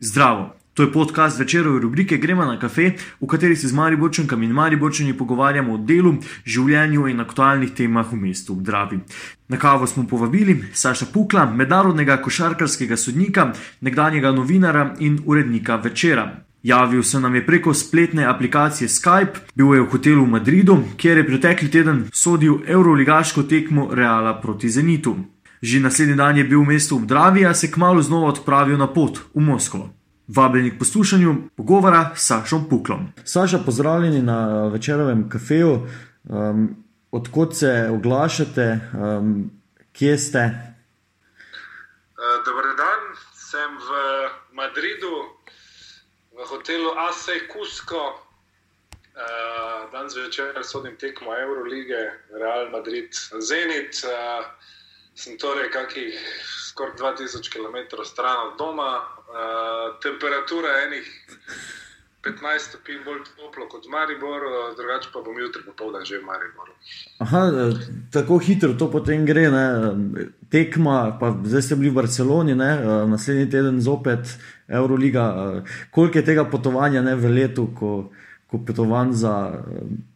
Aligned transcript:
Zdravo! 0.00 0.54
To 0.74 0.82
je 0.82 0.92
podcast 0.92 1.38
večerove 1.38 1.80
rubrike 1.80 2.16
Gremo 2.16 2.44
na 2.44 2.58
kafe, 2.58 2.92
v 3.20 3.26
kateri 3.26 3.56
se 3.56 3.68
z 3.68 3.72
Mariborčankami 3.72 4.46
in 4.46 4.52
Mariborčani 4.52 5.12
pogovarjamo 5.12 5.74
o 5.74 5.76
delu, 5.76 6.14
življenju 6.46 7.08
in 7.10 7.20
aktualnih 7.20 7.74
temah 7.76 8.06
v 8.12 8.16
mestu 8.16 8.52
Obdravi. 8.52 8.96
Na 9.48 9.58
kavo 9.58 9.86
smo 9.86 10.06
povabili 10.08 10.54
Saša 10.72 11.10
Pukla, 11.12 11.44
mednarodnega 11.52 12.16
košarkarskega 12.22 12.96
sodnika, 12.96 13.52
nekdanjega 13.80 14.32
novinara 14.32 14.94
in 15.00 15.18
urednika 15.26 15.76
večera. 15.76 16.24
Javil 16.62 17.02
se 17.02 17.20
nam 17.20 17.34
je 17.34 17.46
preko 17.46 17.74
spletne 17.74 18.24
aplikacije 18.24 18.88
Skype, 18.88 19.52
bil 19.54 19.74
je 19.74 19.82
v 19.82 19.90
hotelu 19.90 20.24
v 20.24 20.30
Madridu, 20.30 20.78
kjer 20.96 21.18
je 21.18 21.26
pretekli 21.26 21.68
teden 21.70 22.06
sodil 22.12 22.62
Euroligaško 22.66 23.42
tekmo 23.42 23.90
Reala 23.92 24.40
proti 24.40 24.70
Zenitu. 24.70 25.16
Že 25.62 25.80
naslednji 25.80 26.16
dan 26.16 26.36
je 26.36 26.44
bil 26.44 26.64
v 26.64 26.72
mestu 26.72 26.96
Obdravi, 26.96 27.46
a 27.46 27.54
se 27.54 27.70
kmalo 27.70 28.02
znova 28.02 28.32
odpravil 28.32 28.78
na 28.80 28.86
pot 28.88 29.18
v 29.34 29.40
Moskvo. 29.44 29.90
Vabljeni 30.28 30.70
k 30.70 30.78
poslušanju 30.78 31.50
pogovora 31.56 32.12
s 32.16 32.26
Sašom 32.26 32.68
Puklom. 32.68 33.12
Saša, 33.24 33.58
pozdravljeni 33.58 34.22
na 34.22 34.68
večerovem 34.72 35.28
kafeju. 35.28 35.86
Um, 36.24 36.76
odkot 37.10 37.56
se 37.56 37.90
oglašate, 37.92 38.80
um, 38.94 39.50
kje 39.92 40.18
ste? 40.18 40.42
Uh, 42.16 42.44
Dobro 42.46 42.72
dan, 42.80 43.00
sem 43.34 43.76
v 43.76 43.88
Madridu, 44.56 45.12
v 46.32 46.48
hotelu 46.48 46.90
Asej 47.10 47.48
Kusko. 47.52 48.16
Uh, 49.12 49.92
danes 49.92 50.16
večer 50.16 50.56
sodim 50.62 50.96
tekmo 50.96 51.36
Eurolige, 51.36 52.16
Real 52.32 52.70
Madrid, 52.70 53.12
Zenit. 53.40 54.00
Uh, 54.08 54.46
sem 55.20 55.36
torej 55.36 55.68
kakih 55.68 56.16
skoraj 56.70 56.96
2000 56.96 57.52
km 57.52 57.76
stran 58.04 58.36
od 58.48 58.54
doma, 58.58 58.92
uh, 59.04 60.00
temperatura 60.00 60.68
enih 60.86 61.06
15 62.24 62.68
stopinj 62.68 63.00
bolj 63.04 63.20
toplo 63.36 63.64
kot 63.68 63.86
v 63.86 63.92
Mariboru, 63.92 64.48
drugače 64.76 65.08
pa 65.12 65.22
bom 65.24 65.36
jutri 65.40 65.62
popoldne 65.64 66.04
že 66.04 66.20
v 66.20 66.24
Mariboru. 66.28 66.72
Aha, 67.24 67.42
tako 68.12 68.38
hitro 68.38 68.76
to 68.76 68.90
potem 68.92 69.24
gre, 69.24 69.48
ne? 69.48 69.66
tekma, 70.52 71.16
pa 71.20 71.32
zdaj 71.44 71.62
ste 71.62 71.80
bili 71.80 71.92
v 71.92 72.00
Barceloni, 72.00 72.54
ne? 72.54 72.70
naslednji 73.08 73.48
teden 73.50 73.80
zopet 73.80 74.36
Euroliga. 74.68 75.24
Koliko 75.90 76.20
je 76.20 76.24
tega 76.24 76.44
potovanja 76.44 77.00
ne, 77.00 77.16
v 77.16 77.32
letu, 77.32 77.70
ko, 77.72 78.12
ko 78.52 78.60
potovanj 78.68 79.16
za 79.16 79.64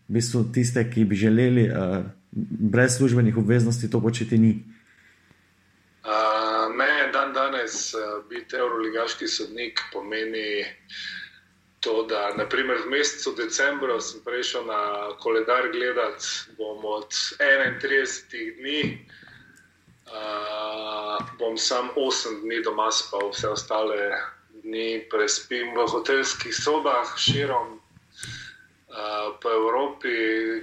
v 0.05 0.13
bistvu, 0.13 0.45
tiste, 0.53 0.85
ki 0.85 1.09
bi 1.09 1.17
želeli 1.17 1.71
brez 2.61 3.01
službenih 3.01 3.37
obveznosti 3.41 3.89
to 3.91 4.01
početi 4.01 4.39
ni? 4.39 4.74
Ne, 7.65 7.71
dan 7.71 7.73
danes 7.73 7.95
uh, 7.95 8.29
biti 8.29 8.57
euroligaški 8.57 9.29
sodnik 9.29 9.81
pomeni 9.93 10.65
to, 11.81 12.03
da 12.09 12.35
naprimer, 12.37 12.77
v 12.85 12.91
mesecu 12.91 13.35
decembru 13.37 14.01
sem 14.01 14.21
prišel 14.25 14.67
na 14.67 15.09
koledar 15.21 15.69
gledati, 15.73 16.27
bom 16.59 16.85
od 16.85 17.09
31 17.41 18.57
dni, 18.59 19.07
uh, 20.13 21.25
bom 21.39 21.57
sam 21.57 21.89
8 21.97 22.43
dni 22.43 22.63
doma 22.63 22.91
spal, 22.91 23.31
vse 23.33 23.49
ostale 23.49 24.13
dni 24.63 25.09
prespim 25.11 25.73
v 25.77 25.89
hotelskih 25.89 26.55
sobah 26.55 27.17
širom. 27.17 27.81
Uh, 28.95 29.41
po 29.41 29.51
Evropi, 29.51 30.13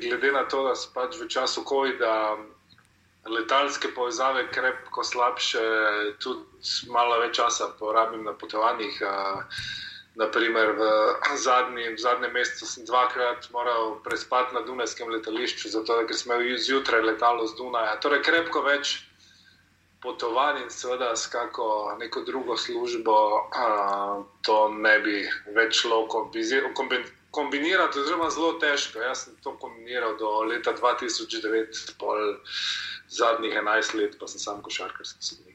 glede 0.02 0.32
na 0.32 0.46
to, 0.48 0.64
da 0.64 0.76
sem 0.76 0.94
pač 0.94 1.18
v 1.20 1.28
času 1.28 1.66
COVID-a 1.68 2.38
letalske 3.30 3.94
povezave 3.96 4.48
krepko 4.52 5.04
slabše, 5.04 5.62
tudi 6.20 6.90
malo 6.90 7.20
več 7.22 7.36
časa 7.38 7.72
porabim 7.80 8.24
na 8.26 8.34
potovanjih. 8.34 9.02
Naprimer, 10.20 10.74
v, 10.76 10.88
zadnji, 11.40 11.86
v 11.96 12.00
zadnjem 12.04 12.34
mesecu 12.36 12.66
sem 12.68 12.84
dvakrat 12.84 13.46
moral 13.56 13.94
prespati 14.04 14.52
na 14.52 14.60
Dunajskem 14.68 15.08
letališču, 15.08 15.70
zato 15.72 16.02
ker 16.04 16.18
smo 16.20 16.36
imeli 16.36 16.58
zjutraj 16.60 17.00
letalo 17.06 17.48
z 17.48 17.56
Dunaja. 17.56 17.96
Torej, 18.04 18.20
krepko 18.28 18.60
več 18.66 18.98
potovanj 20.04 20.66
in 20.66 20.70
seveda 20.70 21.16
s 21.16 21.32
kako 21.32 21.96
neko 22.00 22.26
drugo 22.28 22.58
službo, 22.58 23.16
a, 23.56 23.66
to 24.44 24.58
ne 24.76 25.00
bi 25.00 25.16
več 25.56 25.86
lahko 25.86 26.28
kombinirati, 27.32 28.00
oziroma 28.00 28.30
zelo 28.30 28.54
težko. 28.60 29.00
Jaz 29.00 29.26
sem 29.26 29.36
to 29.44 29.56
kombiniral 29.62 30.18
do 30.20 30.42
leta 30.50 30.74
2009, 30.76 31.96
pol 32.02 32.36
zadnjih 33.12 33.54
11 33.54 33.96
let, 34.00 34.18
pa 34.20 34.28
sem 34.28 34.40
sam 34.40 34.62
košarkarski 34.64 35.24
sodnik. 35.24 35.52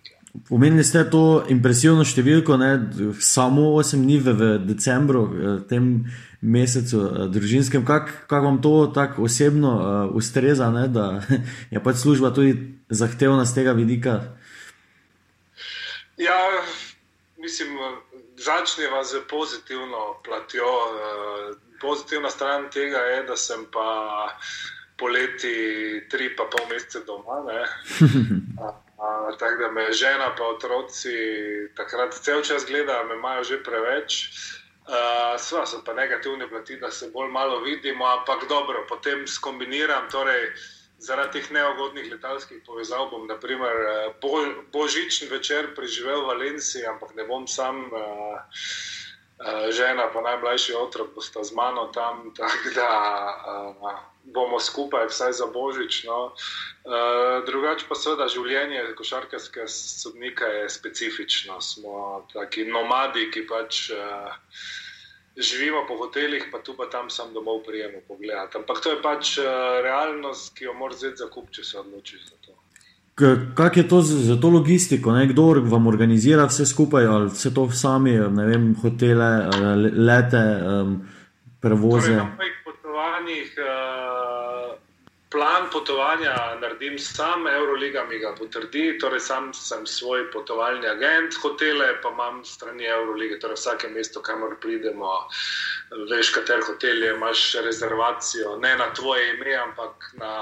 Omenili 0.50 0.84
ste 0.84 1.00
to 1.10 1.46
impresivno 1.48 2.04
številko, 2.04 2.58
ne? 2.60 2.70
samo 3.24 3.70
8 3.80 4.02
dni 4.04 4.18
v 4.20 4.48
decembru, 4.66 5.22
tem 5.70 6.04
mesecu 6.44 7.28
družinskem. 7.32 7.86
Kako 7.88 8.26
kak 8.28 8.44
vam 8.44 8.60
to 8.62 8.74
tako 8.94 9.24
osebno 9.26 9.72
uh, 9.72 10.16
ustreza, 10.16 10.68
ne? 10.74 10.86
da 10.92 11.22
je 11.72 11.82
pač 11.82 12.02
služba 12.04 12.34
tudi 12.36 12.76
zahtevna 12.92 13.48
z 13.48 13.56
tega 13.56 13.72
vidika? 13.72 14.20
Ja, 16.20 16.36
mislim, 17.40 17.72
začneva 18.36 19.04
z 19.04 19.24
pozitivno 19.30 20.20
platjo. 20.24 20.68
Uh, 20.92 21.56
pozitivna 21.80 22.30
stran 22.30 22.68
tega 22.72 22.98
je, 22.98 23.22
da 23.28 23.36
sem 23.36 23.64
pa 23.72 23.88
poleti 24.98 25.56
tri 26.10 26.36
pa 26.36 26.44
pol 26.50 26.66
mesece 26.70 27.04
doma. 27.06 27.40
Tako 29.38 29.62
da 29.62 29.70
me 29.70 29.92
žena 29.92 30.32
in 30.32 30.42
otroci 30.44 31.16
takrat 31.76 32.14
cel 32.14 32.42
čas 32.42 32.64
gledajo, 32.66 33.04
me 33.04 33.14
imajo 33.14 33.44
že 33.44 33.62
preveč. 33.62 34.30
Uh, 34.86 35.34
Sva 35.38 35.66
so 35.66 35.82
pa 35.84 35.92
negativne 35.94 36.48
plati, 36.48 36.76
da 36.76 36.90
se 36.90 37.10
bolj 37.10 37.28
malo 37.30 37.60
vidimo, 37.60 38.06
ampak 38.06 38.48
dobro, 38.48 38.86
potem 38.88 39.26
skombiniram. 39.26 40.06
Torej, 40.10 40.52
zaradi 40.98 41.40
teh 41.40 41.50
neugodnih 41.50 42.06
letalskih 42.12 42.62
povezav 42.66 43.10
bom, 43.10 43.26
naprimer, 43.26 43.74
bol, 44.22 44.46
božični 44.72 45.28
večer 45.28 45.74
preživel 45.74 46.22
v 46.22 46.30
Valenciji, 46.30 46.86
ampak 46.86 47.16
ne 47.18 47.26
bom 47.26 47.48
sam. 47.50 47.90
Uh, 47.90 48.38
Žena, 49.70 50.08
pa 50.12 50.20
najmlajši 50.24 50.74
otrok, 50.74 51.12
bosta 51.14 51.44
z 51.44 51.52
mano 51.52 51.90
tam, 51.92 52.30
tako 52.38 52.70
da 52.74 52.90
uh, 53.84 53.98
bomo 54.24 54.60
skupaj, 54.60 55.06
vsaj 55.12 55.32
za 55.32 55.46
božič. 55.46 56.04
No. 56.04 56.32
Uh, 56.84 57.44
drugače 57.44 57.84
pa 57.88 57.94
seveda 57.94 58.28
življenje 58.32 58.94
košarkarskega 58.96 59.68
sodnika 59.68 60.46
je 60.46 60.70
specifično. 60.72 61.60
Smo 61.60 62.26
taki 62.32 62.64
nomadi, 62.64 63.28
ki 63.30 63.44
pač 63.46 63.90
uh, 63.92 64.32
živimo 65.36 65.84
po 65.88 65.98
hotelih, 66.00 66.48
pa 66.52 66.58
tu 66.64 66.72
pa 66.76 66.88
tam 66.88 67.10
sam 67.10 67.34
domov 67.34 67.60
prijemo 67.68 68.00
pogledati. 68.08 68.56
Ampak 68.56 68.80
to 68.80 68.96
je 68.96 69.02
pač 69.02 69.38
uh, 69.38 69.82
realnost, 69.84 70.54
ki 70.56 70.64
jo 70.64 70.72
moraš 70.72 71.04
zdaj 71.04 71.16
zakupiti, 71.26 71.60
če 71.60 71.64
se 71.64 71.78
odločiš 71.84 72.24
za 72.30 72.36
to. 72.40 72.45
Kako 73.54 73.78
je 73.78 73.88
to 73.88 74.00
za 74.02 74.36
to 74.40 74.48
logistiko? 74.48 75.12
Ne? 75.12 75.26
Kdo 75.26 75.42
vam 75.64 75.86
organizira 75.86 76.44
vse 76.44 76.66
skupaj, 76.66 77.06
ali 77.06 77.30
vse 77.32 77.54
to 77.54 77.70
sami, 77.70 78.12
ne 78.12 78.44
vem, 78.46 78.74
hotele, 78.82 79.30
lete, 79.96 80.42
um, 80.62 80.98
prevoze? 81.60 82.12
Torej, 82.12 82.16
na 82.16 82.36
mojih 82.36 82.58
potovanjih, 82.64 83.54
uh, 83.58 84.76
plan 85.32 85.64
potovanja 85.72 86.34
naredim 86.60 86.98
sam, 86.98 87.48
Euroliga 87.48 88.04
mi 88.04 88.18
ga 88.18 88.34
potrdi, 88.38 88.98
torej 89.00 89.20
sam 89.20 89.48
sem 89.54 89.86
svoj 89.86 90.30
potovalni 90.32 90.86
agent, 90.86 91.40
hotele 91.42 91.88
pa 92.02 92.12
imam 92.12 92.44
strani 92.44 92.84
Eurolige, 92.84 93.40
torej 93.40 93.56
vsake 93.56 93.88
mesto, 93.96 94.20
kamor 94.20 94.58
pridemo, 94.60 95.16
veš, 96.12 96.34
kater 96.36 96.60
hotel 96.68 97.02
je, 97.02 97.16
imaš 97.16 97.48
rezervacijo, 97.64 98.58
ne 98.60 98.76
na 98.76 98.92
tvoje 98.94 99.34
ime, 99.34 99.56
ampak 99.64 100.12
na. 100.20 100.34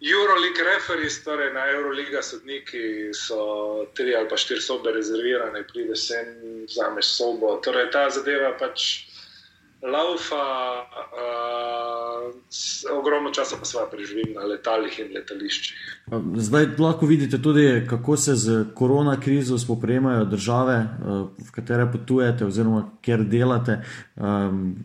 Euroleague 0.00 0.64
referees, 0.64 1.20
torej 1.24 1.52
na 1.52 1.66
Euroliga 1.68 2.22
sodniki, 2.22 3.12
so 3.12 3.84
tri 3.94 4.16
ali 4.16 4.28
pa 4.28 4.36
štiri 4.36 4.62
sobe 4.64 4.94
rezervirane, 4.96 5.60
prideš 5.68 6.06
sem, 6.08 6.30
vzameš 6.64 7.12
sobo. 7.18 7.58
Torej 7.64 7.90
ta 7.92 8.08
zadeva 8.08 8.54
pač 8.56 8.86
laufa, 9.84 10.44
uh, 11.20 12.32
ogromno 12.96 13.32
časa 13.32 13.56
pa 13.60 13.68
sva 13.68 13.84
preživim 13.92 14.32
na 14.36 14.46
letalih 14.48 14.98
in 15.04 15.12
letališčih. 15.12 15.76
Zdaj 16.48 16.66
lahko 16.78 17.06
vidite 17.06 17.42
tudi, 17.42 17.84
kako 17.88 18.16
se 18.16 18.34
z 18.40 18.64
korona 18.74 19.20
krizo 19.20 19.58
spopremajo 19.58 20.24
države, 20.24 20.78
v 21.38 21.52
katere 21.52 21.88
potujete 21.92 22.48
oziroma 22.48 22.86
kjer 23.04 23.24
delate. 23.28 23.82
Um, 24.16 24.80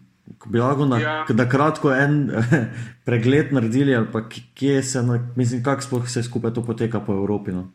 bi 0.45 0.59
lahko 0.59 0.85
na, 0.85 0.99
ja. 0.99 1.25
na 1.29 1.49
kratko 1.49 1.91
en 1.93 2.31
pregled 3.05 3.53
naredili, 3.53 3.95
ali 3.95 4.07
pa 4.11 4.23
kje 4.29 4.83
se, 4.83 5.03
mislim, 5.35 5.63
kako 5.63 5.81
sploh 5.81 6.05
vse 6.05 6.23
skupaj 6.23 6.53
to 6.53 6.63
poteka 6.65 6.99
po 6.99 7.13
Evropi. 7.13 7.51
No? 7.51 7.71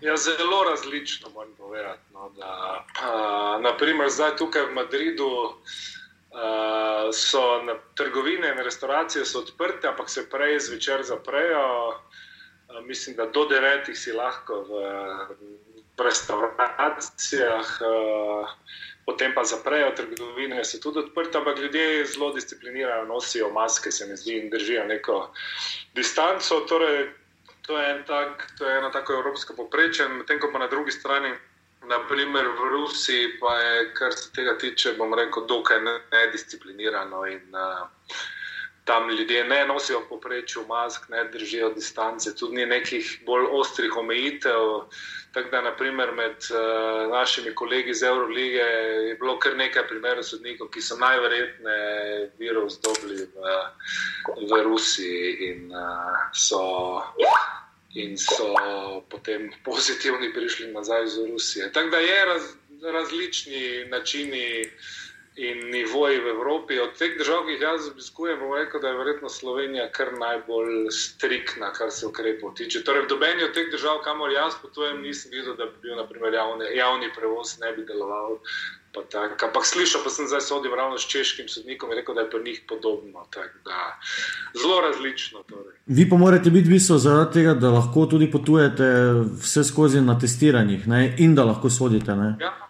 Ja, 0.00 0.16
zelo 0.16 0.64
različno 0.70 1.28
moram 1.34 1.52
povedati. 1.58 2.00
No, 2.12 2.30
da, 2.38 2.84
uh, 3.02 3.62
naprimer, 3.62 4.10
zdaj 4.10 4.36
tukaj 4.36 4.62
v 4.62 4.74
Madridu 4.74 5.26
uh, 5.26 5.52
so 7.12 7.62
na, 7.62 7.74
trgovine 7.94 8.48
in 8.48 8.64
restauracije 8.64 9.24
odprte, 9.36 9.88
ampak 9.88 10.10
se 10.10 10.30
prej 10.30 10.60
zvečer 10.60 11.02
zaprejo. 11.02 11.88
Uh, 11.88 12.86
mislim, 12.86 13.16
da 13.16 13.26
do 13.26 13.44
devetih 13.48 13.98
si 13.98 14.12
lahko 14.12 14.64
v 14.68 14.72
restauracijah, 16.04 17.66
uh, 17.80 18.48
potem 19.06 19.34
pa 19.34 19.44
zaprejo 19.44 19.90
trgovine, 19.96 20.64
so 20.64 20.78
tudi 20.82 20.98
odprte, 20.98 21.38
ampak 21.38 21.58
ljudje 21.58 22.04
zelo 22.04 22.32
disciplinirano 22.32 23.04
nosijo 23.04 23.50
maske, 23.52 23.90
se 23.90 24.06
mi 24.06 24.16
zdi, 24.16 24.38
in 24.38 24.50
držijo 24.50 24.84
neko 24.84 25.32
distanco. 25.94 26.60
Torej, 26.68 27.08
to, 27.66 27.78
je 27.78 28.02
tak, 28.06 28.46
to 28.58 28.68
je 28.68 28.78
eno 28.78 28.90
tako 28.90 29.12
evropsko 29.12 29.54
poprečje, 29.56 30.08
medtem 30.08 30.40
ko 30.40 30.50
pa 30.52 30.58
na 30.58 30.66
drugi 30.66 30.92
strani. 30.92 31.32
Naprimer 31.80 32.46
v 32.46 32.68
Rusiji 32.70 33.38
pa 33.40 33.54
je, 33.58 33.94
kar 33.94 34.12
se 34.12 34.32
tega 34.32 34.52
tiče, 34.58 34.92
bom 34.98 35.14
rekel, 35.14 35.46
dokaj 35.48 35.80
nedisciplinirano 36.12 37.24
in 37.26 37.56
uh, 37.56 37.88
tam 38.90 39.10
ljudje 39.10 39.44
ne 39.44 39.66
nosijo 39.66 40.00
poprečju 40.08 40.64
mask, 40.68 41.08
ne 41.08 41.24
držijo 41.24 41.68
distance, 41.70 42.34
tudi 42.36 42.56
ni 42.56 42.66
nekih 42.66 43.20
bolj 43.26 43.46
ostrih 43.50 43.96
omejitev. 43.96 44.90
Tako 45.32 45.50
da, 45.50 45.60
naprimer, 45.62 46.10
med 46.12 46.36
uh, 46.50 47.10
našimi 47.10 47.54
kolegi 47.54 47.90
iz 47.90 48.02
Eurolige 48.02 48.66
je 49.06 49.14
bilo 49.20 49.38
kar 49.38 49.54
nekaj 49.56 49.86
primerov 49.86 50.26
sodnikov, 50.26 50.72
ki 50.74 50.82
so 50.82 50.98
najverjetneje 50.98 52.32
virus 52.38 52.80
dobili 52.82 53.28
v, 53.30 53.54
v 54.50 54.62
Rusiji 54.66 55.36
in, 55.50 55.70
uh, 55.70 56.18
so, 56.34 56.64
in 57.94 58.18
so 58.18 58.50
potem 59.10 59.52
pozitivni 59.64 60.32
prišli 60.34 60.72
nazaj 60.72 61.04
iz 61.04 61.18
Rusije. 61.30 61.72
Tako 61.72 61.94
da 61.94 62.02
je 62.02 62.24
raz, 62.24 62.50
različni 62.82 63.86
načini 63.86 64.69
in 65.40 65.70
nivoji 65.72 66.18
v 66.20 66.26
Evropi. 66.36 66.78
Od 66.80 66.92
teh 66.98 67.16
držav, 67.18 67.46
ki 67.46 67.54
jih 67.56 67.62
jaz 67.64 67.88
obiskujem, 67.88 68.40
bom 68.42 68.52
rekel, 68.54 68.80
da 68.80 68.92
je 68.92 68.98
verjetno 68.98 69.28
Slovenija 69.28 69.86
kar 69.92 70.12
najbolj 70.18 70.90
striktna, 70.92 71.72
kar 71.72 71.88
se 71.90 72.06
ukrepov 72.06 72.54
tiče. 72.60 72.84
Torej, 72.84 73.06
v 73.06 73.12
dobeni 73.14 73.46
od 73.48 73.56
teh 73.56 73.70
držav, 73.72 74.02
kamor 74.04 74.32
jaz 74.34 74.58
potujem, 74.62 75.00
nisem 75.02 75.32
videl, 75.32 75.56
da 75.56 75.70
bi 75.70 75.80
bil 75.88 75.96
naprimer, 75.96 76.36
javni, 76.36 76.68
javni 76.76 77.08
prevoz 77.16 77.56
ne 77.64 77.72
bi 77.72 77.88
deloval. 77.88 78.36
Pa 78.90 79.04
Ampak 79.46 79.64
slišal 79.64 80.02
pa 80.02 80.10
sem 80.10 80.26
zdaj 80.26 80.40
sodim 80.42 80.74
ravno 80.74 80.98
s 80.98 81.06
češkim 81.06 81.46
sodnikom 81.48 81.92
in 81.92 82.02
rekel, 82.02 82.14
da 82.14 82.26
je 82.26 82.30
pri 82.30 82.42
njih 82.44 82.62
podobno. 82.68 83.22
Da, 83.64 83.98
zelo 84.62 84.80
različno. 84.80 85.42
Torej. 85.48 85.78
Vi 85.86 86.08
pa 86.10 86.16
morate 86.16 86.50
biti 86.50 86.68
visoko 86.68 86.98
zaradi 86.98 87.32
tega, 87.32 87.54
da 87.54 87.70
lahko 87.70 88.06
tudi 88.10 88.30
potujete 88.30 88.84
vse 89.42 89.64
skozi 89.64 90.00
na 90.00 90.18
testiranjih 90.18 90.88
ne? 90.88 91.14
in 91.18 91.34
da 91.34 91.44
lahko 91.44 91.70
sodite. 91.70 92.18
Ja. 92.40 92.69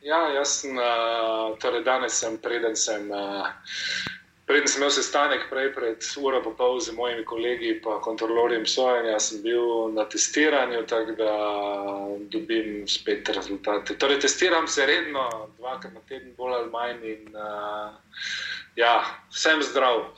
Ja, 0.00 0.30
jaz 0.32 0.48
sem, 0.62 0.78
uh, 0.80 1.56
torej 1.60 1.84
danes 1.84 2.16
sem, 2.16 2.38
preden 2.40 2.76
sem, 2.76 3.10
uh, 3.12 3.48
preden 4.48 4.68
sem 4.68 4.80
imel 4.80 4.92
sestanek, 4.96 5.42
prej 5.50 5.74
pred 5.76 6.06
uro 6.16 6.40
in 6.40 6.54
pol 6.56 6.80
z 6.80 6.94
mojimi 6.96 7.24
kolegi 7.28 7.68
in 7.74 7.82
kontrolorjem 8.00 8.64
sojenja, 8.66 9.18
sem 9.20 9.42
bil 9.44 9.92
na 9.92 10.06
testiranju, 10.08 10.86
tako 10.88 11.16
da 11.18 11.34
dobim 12.32 12.88
spet 12.88 13.28
rezultate. 13.28 13.98
Torej, 14.00 14.22
testiram 14.24 14.68
se 14.68 14.86
redno, 14.86 15.28
dvakrat 15.58 15.92
na 15.92 16.00
teden, 16.08 16.32
bolj 16.38 16.54
ali 16.54 16.70
manj, 16.72 17.04
in 17.04 17.36
uh, 17.36 17.92
ja, 18.76 19.04
sem 19.28 19.60
zdrav. 19.62 20.08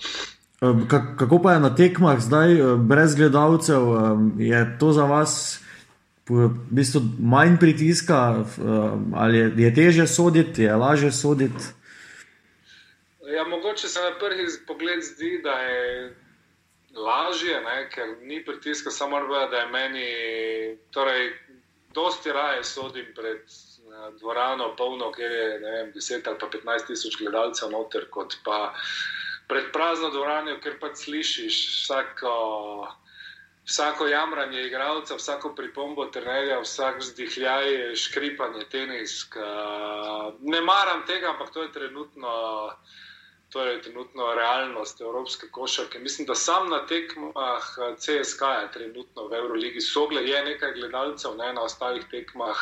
Kako 1.19 1.43
pa 1.43 1.57
je 1.57 1.61
na 1.61 1.75
tekmah 1.75 2.23
zdaj, 2.23 2.55
brez 2.87 3.19
gledalcev, 3.19 3.83
je 4.39 4.63
to 4.79 4.93
za 4.95 5.11
vas? 5.11 5.62
V 6.33 6.49
bistvu 6.71 7.01
manj 7.21 7.57
pritiska, 7.61 8.45
ali 9.15 9.39
je, 9.39 9.53
je 9.57 9.75
teže 9.75 10.07
soditi, 10.07 10.63
je 10.63 10.77
lažje 10.77 11.13
soditi? 11.13 11.65
Ja, 13.37 13.45
mogoče 13.45 13.89
se 13.89 14.01
na 14.01 14.19
prvi 14.19 14.47
pogled 14.67 15.03
zdi, 15.03 15.41
da 15.45 15.51
je 15.51 16.15
lažje, 16.97 17.61
ne, 17.61 17.89
ker 17.91 18.17
ni 18.23 18.45
pritiska, 18.45 18.91
samo 18.91 19.19
reče, 19.19 19.51
da 19.51 19.57
je 19.57 19.69
meni. 19.73 20.09
Torej, 20.91 21.33
dosti 21.95 22.33
raje 22.33 22.65
sodim 22.65 23.07
pred 23.17 23.41
dvorano, 24.21 24.75
polno, 24.77 25.13
kjer 25.13 25.33
je 25.33 25.59
vem, 25.59 25.93
10 25.95 26.29
ali 26.29 26.39
pa 26.41 26.47
15 26.47 26.87
tisoč 26.87 27.19
gledalcev 27.19 27.71
noter, 27.71 28.07
kot 28.11 28.37
pa 28.45 28.75
pred 29.49 29.73
prazno 29.73 30.11
dvorano, 30.11 30.57
ker 30.63 30.79
pa 30.81 30.95
slišiš 30.95 31.59
vsako 31.83 32.33
vsako 33.65 34.07
jamranje 34.07 34.67
igralca, 34.67 35.17
vsako 35.17 35.55
pripombo 35.55 36.07
trenerja, 36.07 36.61
vsak 36.61 36.99
vzdihljaj, 37.01 37.95
škripanje, 37.97 38.65
tenisk. 38.71 39.37
Ne 40.41 40.61
maram 40.61 41.07
tega, 41.07 41.31
ampak 41.31 41.53
to 41.53 41.63
je 41.63 41.73
trenutno. 41.73 42.33
To 43.53 43.65
je 43.65 43.83
trenutno 43.83 44.35
realnost 44.35 45.01
evropske 45.01 45.47
košarke. 45.51 45.99
Mislim, 45.99 46.27
da 46.27 46.35
sam 46.35 46.71
na 46.71 46.87
tekmah 46.87 47.63
CSK 47.99 48.41
je 48.63 48.71
trenutno 48.73 49.27
v 49.29 49.35
Euroligi 49.37 49.81
sogle, 49.81 50.23
je 50.25 50.45
nekaj 50.45 50.73
gledalcev, 50.73 51.37
ne 51.37 51.53
na 51.53 51.61
ostalih 51.61 52.07
tekmah 52.11 52.57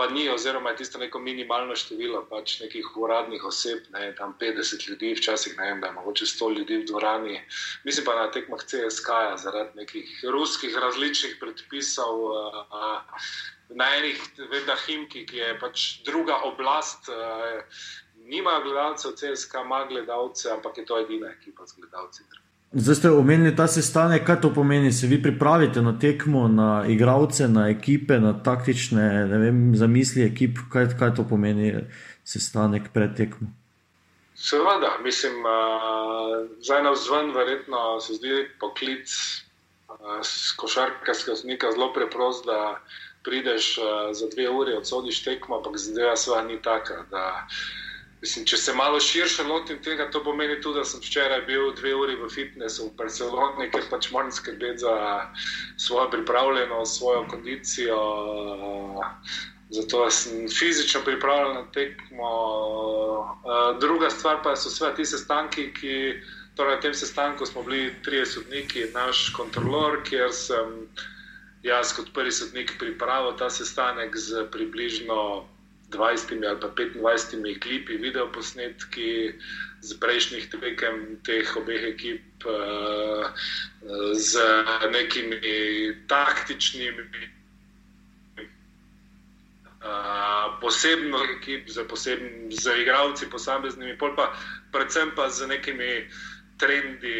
pa 0.00 0.06
ni, 0.08 0.28
oziroma 0.32 0.70
je 0.70 0.76
tisto 0.76 0.98
neko 0.98 1.20
minimalno 1.20 1.74
število 1.76 2.22
pač 2.30 2.54
nekih 2.62 2.86
uradnih 2.96 3.42
oseb, 3.44 3.82
ne, 3.92 4.14
tam 4.16 4.32
50 4.40 4.88
ljudi, 4.88 5.10
včasih 5.18 5.58
ne 5.58 5.66
vem, 5.66 5.82
da 5.82 5.90
je 5.90 5.96
mogoče 5.98 6.28
100 6.30 6.48
ljudi 6.56 6.78
v 6.80 6.86
dvorani. 6.88 7.36
Mislim 7.84 8.06
pa 8.06 8.14
na 8.16 8.30
tekmah 8.32 8.64
CSK, 8.64 9.18
zaradi 9.44 9.76
nekih 9.82 10.24
ruskih 10.32 10.76
različnih 10.76 11.36
predpisov. 11.40 12.24
Uh, 12.32 13.26
Na 13.70 13.86
enih, 13.96 14.18
vedno, 14.50 14.74
Himki, 14.82 15.20
ki 15.30 15.36
je 15.36 15.50
pač 15.60 15.82
druga 16.02 16.40
oblast, 16.48 17.06
uh, 17.12 17.84
nimajo 18.32 18.64
gledalcev, 18.64 19.12
CSK 19.20 19.62
ima 19.62 19.84
gledalce, 19.92 20.50
ampak 20.50 20.80
je 20.80 20.84
to 20.88 20.98
edina 20.98 21.30
ekipa 21.30 21.66
z 21.66 21.76
gledalci. 21.76 22.24
Zdaj 22.72 22.94
ste 22.94 23.10
omenili 23.10 23.50
ta 23.56 23.66
sestanek, 23.66 24.22
kaj 24.26 24.40
to 24.40 24.52
pomeni? 24.54 24.92
Se 24.92 25.06
vi 25.06 25.22
pripravite 25.22 25.82
na 25.82 25.98
tekmo, 25.98 26.48
na 26.48 26.84
igralce, 26.88 27.48
na 27.48 27.68
ekipe, 27.68 28.20
na 28.20 28.30
taktične 28.42 29.24
vem, 29.26 29.72
zamisli 29.74 30.22
ekip, 30.22 30.58
kaj, 30.72 30.92
kaj 30.98 31.16
to 31.18 31.24
pomeni 31.26 31.72
sestanek 32.24 32.92
pred 32.94 33.16
tekmo? 33.16 33.48
Seveda, 34.38 34.92
mislim, 35.02 35.42
da 36.68 36.76
je 36.76 36.82
na 36.82 36.90
vzven 36.90 37.34
verjetno 37.34 38.00
se 38.00 38.14
zdi 38.14 38.46
poklic 38.60 39.10
košarkarskega 40.56 41.36
znika 41.36 41.72
zelo 41.74 41.92
preprost, 41.92 42.46
da 42.46 42.78
prideš 43.24 43.74
za 44.12 44.26
dve 44.34 44.46
uri, 44.50 44.78
odsodiš 44.78 45.24
tekmo, 45.24 45.56
ampak 45.58 45.76
zadeva 45.76 46.16
sva 46.16 46.42
ni 46.42 46.62
taka. 46.62 47.02
Mislim, 48.20 48.44
če 48.44 48.56
se 48.60 48.72
malo 48.76 48.98
širše 49.00 49.44
lotim 49.48 49.78
tega, 49.82 50.10
to 50.12 50.20
pomeni 50.24 50.58
tudi, 50.60 50.78
da 50.78 50.84
sem 50.84 51.00
včeraj 51.00 51.40
bil 51.48 51.70
dve 51.78 51.94
uri 51.96 52.16
v 52.20 52.26
fitnessu 52.28 52.90
v 52.90 52.96
Barceloni, 52.98 53.70
ker 53.72 53.86
pač 53.88 54.10
moram 54.12 54.32
skrbeti 54.32 54.82
za 54.82 54.96
svojo 55.80 56.10
pripravljenost, 56.12 56.98
svojo 56.98 57.22
kondicijo. 57.30 58.00
Zato 59.70 60.02
sem 60.10 60.48
fizično 60.52 61.00
pripravljen 61.06 61.54
na 61.54 61.64
tekmo. 61.72 62.34
Druga 63.80 64.10
stvar 64.10 64.42
pa 64.44 64.52
so 64.56 64.68
vse 64.68 64.92
ti 64.96 65.06
sestanki, 65.06 65.70
ki. 65.72 65.96
Torej, 66.58 66.74
na 66.76 66.80
tem 66.82 66.94
sestanku 66.94 67.46
smo 67.46 67.62
bili 67.62 67.94
trije 68.04 68.26
sodniki, 68.26 68.82
naš 68.92 69.30
kontrolor, 69.36 70.00
kjer 70.04 70.32
sem 70.34 70.74
jaz 71.62 71.94
kot 71.96 72.10
prvi 72.12 72.32
sodnik 72.32 72.74
pripravil 72.78 73.32
ta 73.38 73.48
sestanek 73.50 74.16
z 74.16 74.44
približno 74.52 75.46
20 75.90 76.46
ali 76.46 76.60
pa 76.60 76.68
25 76.68 77.60
klipi, 77.60 77.96
video 77.96 78.26
posnetki 78.32 79.34
z 79.80 79.96
prejšnjih 80.00 80.50
tekem 80.50 81.18
teh 81.24 81.56
obeh 81.56 81.82
ekip, 81.94 82.22
uh, 82.46 83.26
z 84.14 84.38
nekimi 84.92 86.06
taktičnimi. 86.06 87.40
Uh, 89.80 90.60
posebno 90.60 91.24
ekip, 91.40 91.68
z, 91.72 91.88
posebn, 91.88 92.52
z 92.52 92.84
igravci, 92.84 93.30
posameznimi, 93.32 93.96
pa 93.96 94.28
predvsem 94.72 95.08
pa 95.16 95.32
z 95.32 95.48
nekimi 95.48 96.04
trendi 96.60 97.16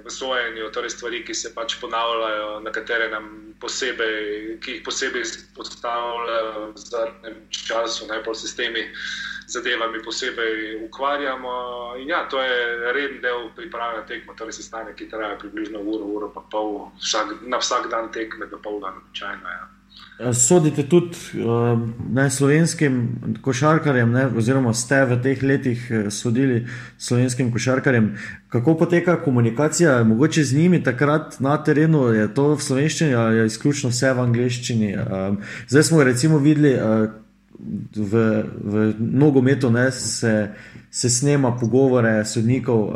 v 0.00 0.08
sojenju, 0.08 0.72
torej 0.72 0.96
stvari, 0.96 1.20
ki 1.20 1.36
se 1.36 1.52
pač 1.52 1.76
ponavljajo, 1.76 2.64
na 2.64 2.72
katere 2.72 3.12
nam 3.12 3.47
posebej, 3.60 4.58
ki 4.62 4.78
jih 4.78 4.82
posebej 4.84 5.22
izpostavljajo 5.22 6.66
v 6.74 6.82
zadnjem 6.82 7.40
času, 7.50 8.06
najbolj 8.06 8.34
se 8.34 8.48
s 8.48 8.56
temi 8.56 8.84
zadevami 9.48 10.02
posebej 10.04 10.84
ukvarjamo. 10.84 11.52
In 11.98 12.08
ja, 12.08 12.26
to 12.28 12.42
je 12.42 12.92
reden 12.92 13.20
del 13.20 13.48
priprave 13.56 14.04
tekmo, 14.06 14.34
torej 14.34 14.52
se 14.52 14.62
stane, 14.62 14.94
ki 14.94 15.08
traja 15.08 15.38
približno 15.38 15.80
uro, 15.80 16.04
uro 16.04 16.28
pa 16.34 16.44
pol, 16.50 16.90
vsak, 17.00 17.40
na 17.42 17.58
vsak 17.58 17.88
dan 17.90 18.12
tekme, 18.12 18.46
do 18.46 18.60
pol 18.62 18.80
dan 18.80 19.00
običajno. 19.00 19.48
Ja. 19.48 19.77
Sodite 20.32 20.82
tudi 20.82 21.14
uh, 21.38 21.78
ne, 22.10 22.30
slovenskim 22.30 23.08
košarkarjem, 23.40 24.10
ne, 24.10 24.24
oziroma 24.36 24.72
ste 24.74 25.04
v 25.06 25.18
teh 25.22 25.42
letih 25.42 25.84
eh, 25.90 26.08
sodili 26.10 26.64
slovenskim 26.98 27.52
košarkarjem. 27.54 28.16
Kako 28.48 28.74
poteka 28.78 29.14
komunikacija, 29.22 30.02
mogoče 30.04 30.44
z 30.44 30.56
njimi 30.56 30.82
takrat 30.82 31.38
na 31.40 31.54
terenu, 31.62 32.08
je 32.10 32.26
to 32.34 32.48
v 32.54 32.62
slovenščini 32.62 33.14
ali 33.14 33.36
je 33.36 33.46
izključno 33.46 33.92
vse 33.94 34.10
v 34.12 34.24
angleščini? 34.24 34.90
Um, 34.96 35.38
zdaj 35.68 35.86
smo 35.86 36.02
recimo 36.02 36.38
videli 36.42 36.74
v, 37.96 38.42
v 38.64 38.94
nogometu, 38.98 39.70
da 39.70 39.90
se, 39.90 40.50
se 40.90 41.10
snema 41.10 41.54
pogovore 41.60 42.24
sodnikov. 42.24 42.90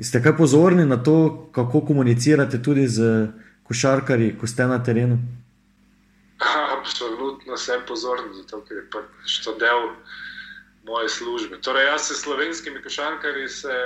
Ste 0.00 0.22
kaj 0.22 0.36
pozorni 0.36 0.88
na 0.88 0.96
to, 0.96 1.48
kako 1.52 1.84
komunicirate 1.92 2.62
tudi 2.62 2.88
z 2.88 3.28
košarkarji, 3.68 4.32
ko 4.40 4.46
ste 4.46 4.66
na 4.66 4.80
terenu? 4.82 5.20
Absolutno 6.78 7.56
sem 7.56 7.82
pozoren, 7.86 8.32
zato 8.34 8.62
ker 8.68 8.76
je 8.76 8.86
pač 8.90 9.38
to 9.44 9.54
del 9.60 9.92
moje 10.84 11.08
službe. 11.08 11.60
Torej, 11.62 11.86
jaz 11.86 12.08
se 12.08 12.14
s 12.14 12.24
slovenskimi 12.24 12.82
košarkarji 12.82 13.48
se 13.48 13.76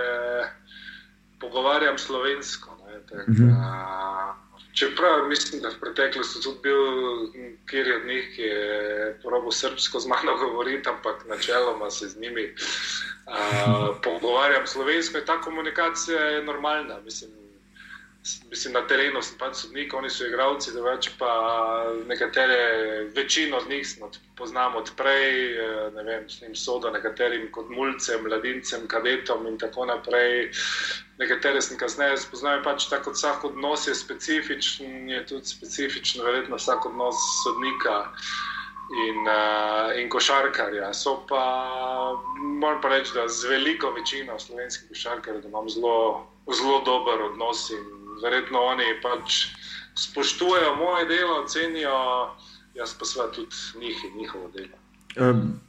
pogovarjam 1.41 1.99
slovensko. 1.99 2.79
Ne, 2.87 3.01
tak, 3.11 3.29
mm 3.29 3.35
-hmm. 3.35 4.35
Čeprav 4.77 5.29
mislim, 5.29 5.63
da 5.63 5.69
v 5.69 5.81
preteklosti 5.81 6.43
tudi 6.43 6.59
bil 6.63 6.81
kjer 7.71 7.93
od 7.97 8.07
njih, 8.07 8.33
ki 8.37 8.43
je 8.43 9.19
probo 9.23 9.53
srpsko 9.53 10.01
z 10.01 10.07
mano 10.07 10.37
govoriti, 10.45 10.89
ampak 10.89 11.25
načeloma 11.29 11.91
se 11.91 12.09
z 12.09 12.21
njimi 12.21 12.45
uh, 12.53 13.97
pogovarjam 14.03 14.67
slovensko 14.67 15.19
in 15.19 15.25
ta 15.25 15.41
komunikacija 15.41 16.21
je 16.21 16.45
normalna. 16.45 17.01
Mislim, 17.05 17.31
mislim, 18.50 18.73
na 18.73 18.83
terenu 18.87 19.23
sem 19.23 19.38
pač 19.38 19.61
sodnik, 19.61 19.95
oni 19.95 20.11
so 20.11 20.26
igravci, 20.26 20.73
da 20.75 20.83
več 20.83 21.09
pa 21.18 21.30
nekatere, 22.09 22.56
večino 23.14 23.61
od 23.61 23.68
njih 23.71 23.87
poznam 24.37 24.76
odprej, 24.80 25.37
eh, 25.52 25.90
ne 25.95 26.02
vem, 26.02 26.28
s 26.30 26.40
njim 26.42 26.54
sodo, 26.54 26.90
nekaterim 26.90 27.49
kot 27.52 27.71
mulcem, 27.71 28.25
mladincem, 28.25 28.88
kadetom 28.88 29.47
in 29.47 29.59
tako 29.59 29.87
naprej. 29.87 30.50
Nekatere 31.18 31.62
sem 31.62 31.78
kasneje 31.78 32.18
spoznal, 32.25 32.62
pač 32.64 32.88
tako 32.90 33.11
kot 33.11 33.21
vsak 33.21 33.45
odnos 33.45 33.87
je 33.88 33.95
specifičen, 33.95 35.09
je 35.09 35.23
tudi 35.26 35.47
specifičen, 35.47 36.25
verjetno 36.25 36.56
vsak 36.56 36.87
odnos 36.87 37.23
sodnika. 37.45 38.04
In, 38.87 39.26
uh, 39.26 39.90
in 39.99 40.06
košarkarja. 40.06 40.92
So 40.95 41.16
pa, 41.26 41.42
moram 42.38 42.78
pa 42.80 42.92
reči, 42.92 43.16
da 43.18 43.25
z 43.26 43.49
veliko 43.50 43.90
večino 43.90 44.38
slovenskih 44.38 44.92
košarkarjev 44.92 45.49
imam 45.49 45.66
zelo, 45.68 46.23
zelo 46.47 46.76
dober 46.87 47.25
odnos 47.33 47.64
in 47.75 48.06
verjetno 48.23 48.59
oni 48.59 48.85
pač 49.03 49.47
spoštujejo 49.99 50.75
moje 50.77 51.07
delo, 51.09 51.45
cenijo, 51.49 51.97
jaz 52.75 52.95
pa 52.99 53.05
seveda 53.05 53.33
tudi 53.33 53.57
njih 53.81 54.05
in 54.05 54.19
njihovo 54.21 54.51
delo. 54.55 54.77
Um. 55.17 55.61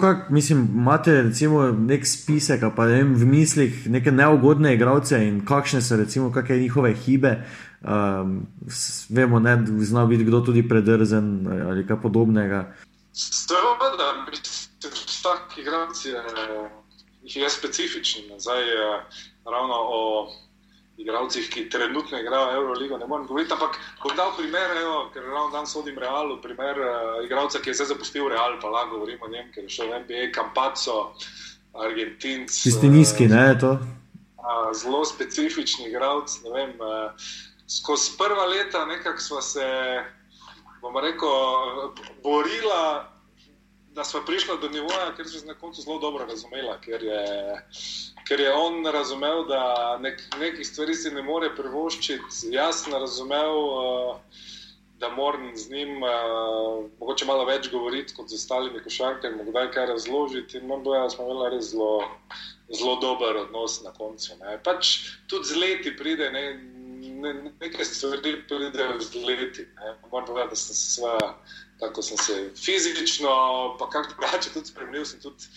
Kak, 0.00 0.30
mislim, 0.30 0.68
imate 0.74 1.22
recimo 1.22 1.62
nek 1.70 2.06
spisek, 2.06 2.60
pa 2.76 2.86
ne 2.86 2.92
vem, 2.92 3.14
v 3.14 3.26
mislih 3.26 3.90
neke 3.90 4.10
neugodne 4.10 4.74
igralce 4.74 5.20
in 5.22 5.44
kakšne 5.46 5.82
so 5.82 5.96
recimo 5.96 6.32
kakšne 6.32 6.56
njihove 6.56 6.94
hibe. 6.94 7.36
Um, 7.82 8.46
vemo, 9.08 9.40
da 9.40 9.58
zna 9.78 10.06
biti 10.06 10.24
kdo 10.24 10.40
tudi 10.40 10.68
predrzen 10.68 11.46
ali 11.68 11.86
kaj 11.86 12.00
podobnega. 12.02 12.74
Seveda, 13.12 14.26
vsak 14.82 15.58
igralec 15.58 16.04
je, 16.04 16.22
je 17.22 17.50
specifičen. 17.50 18.22
Zdaj, 18.38 18.62
ravno 19.44 19.74
o 19.74 20.28
igralcih, 21.02 21.48
ki 21.50 21.68
trenutno 21.70 22.18
igrajo 22.18 22.54
Euroligo, 22.56 22.98
ne 22.98 23.06
morem 23.06 23.26
govoriti. 23.26 23.52
Ampak 23.52 23.78
bom 24.02 24.16
dal 24.16 24.32
primer, 24.36 24.76
evo, 24.82 24.98
ker 25.14 25.24
ravno 25.26 25.50
danes 25.54 25.74
sodim 25.74 25.98
Realu, 25.98 26.38
primer 26.42 26.78
uh, 26.78 27.18
igralca, 27.24 27.60
ki 27.62 27.70
je 27.70 27.80
zdaj 27.80 27.92
zapustil 27.92 28.28
Real, 28.32 28.58
pa 28.62 28.70
lahko 28.70 28.98
govorimo 28.98 29.26
o 29.26 29.32
njem, 29.32 29.50
ker 29.54 29.66
je 29.66 29.76
šel 29.76 29.92
v 29.92 30.02
NBA, 30.04 30.28
Campazzo, 30.36 30.98
Argentinc. 31.74 32.54
Tisti 32.62 32.90
nizki, 32.92 33.28
ne 33.30 33.48
je 33.48 33.58
to? 33.64 33.72
Uh, 34.42 34.70
zelo 34.76 35.04
specifični 35.04 35.90
igralec. 35.90 36.38
Uh, 36.46 37.30
skozi 37.68 38.16
prva 38.18 38.46
leta 38.50 38.84
nekako 38.86 39.20
smo 39.20 39.40
se, 39.40 39.66
bomo 40.82 41.00
rekel, 41.00 41.94
borila. 42.22 43.08
Da 43.92 44.04
smo 44.04 44.22
prišli 44.26 44.56
do 44.60 44.68
nivoja, 44.72 45.10
ker 45.16 45.28
se 45.28 45.46
na 45.46 45.54
koncu 45.54 45.82
zelo 45.82 45.98
dobro 46.00 46.24
razumeli, 46.24 46.72
ker 46.84 47.02
je 47.04 47.24
ker 48.32 48.40
je 48.40 48.52
on 48.54 48.86
razumel, 48.86 49.44
da 49.44 49.98
nek, 50.00 50.22
nekih 50.40 50.66
stvari 50.66 50.94
si 50.94 51.10
ne 51.10 51.22
more 51.22 51.50
privoščiti. 51.56 52.48
Jaz 52.54 52.84
sem 52.84 52.94
razumel, 52.96 53.58
uh, 53.60 54.44
da 55.02 55.10
moram 55.12 55.50
z 55.58 55.70
njim 55.70 56.02
uh, 56.02 56.84
mogoče 57.00 57.26
malo 57.26 57.44
več 57.44 57.68
govoriti 57.72 58.14
kot 58.16 58.30
z 58.30 58.38
ostalimi 58.38 58.80
košarkami, 58.84 59.42
morda 59.42 59.66
kaj 59.74 59.90
razložiti. 59.92 60.60
In 60.60 60.70
morda 60.70 61.00
ja, 61.00 61.08
smo 61.10 61.26
imeli 61.26 61.56
res 61.56 61.72
zelo, 61.74 62.04
zelo 62.70 62.96
dober 63.02 63.42
odnos 63.42 63.80
na 63.84 63.92
koncu. 63.98 64.38
Ne. 64.40 64.56
Pač 64.64 64.94
tudi 65.28 65.50
z 65.50 65.58
leti 65.64 65.96
pride. 65.98 66.30
Ne, 66.32 66.44
ne, 67.22 67.34
nekaj 67.60 67.84
stvari 67.84 68.38
pridejo 68.48 69.00
z 69.02 69.26
leti. 69.26 69.66
Moram 70.08 70.26
povedati, 70.26 70.54
da 70.54 70.62
sem 70.62 70.78
se, 70.78 70.88
sva, 70.94 71.18
tako 71.82 72.02
sem 72.02 72.16
se 72.16 72.34
fizično, 72.56 73.30
pa 73.78 73.90
kako 73.90 74.14
drugače 74.14 74.52
tudi 74.54 74.70
spremenil. 74.70 75.04
Sem 75.04 75.20
tudi 75.20 75.50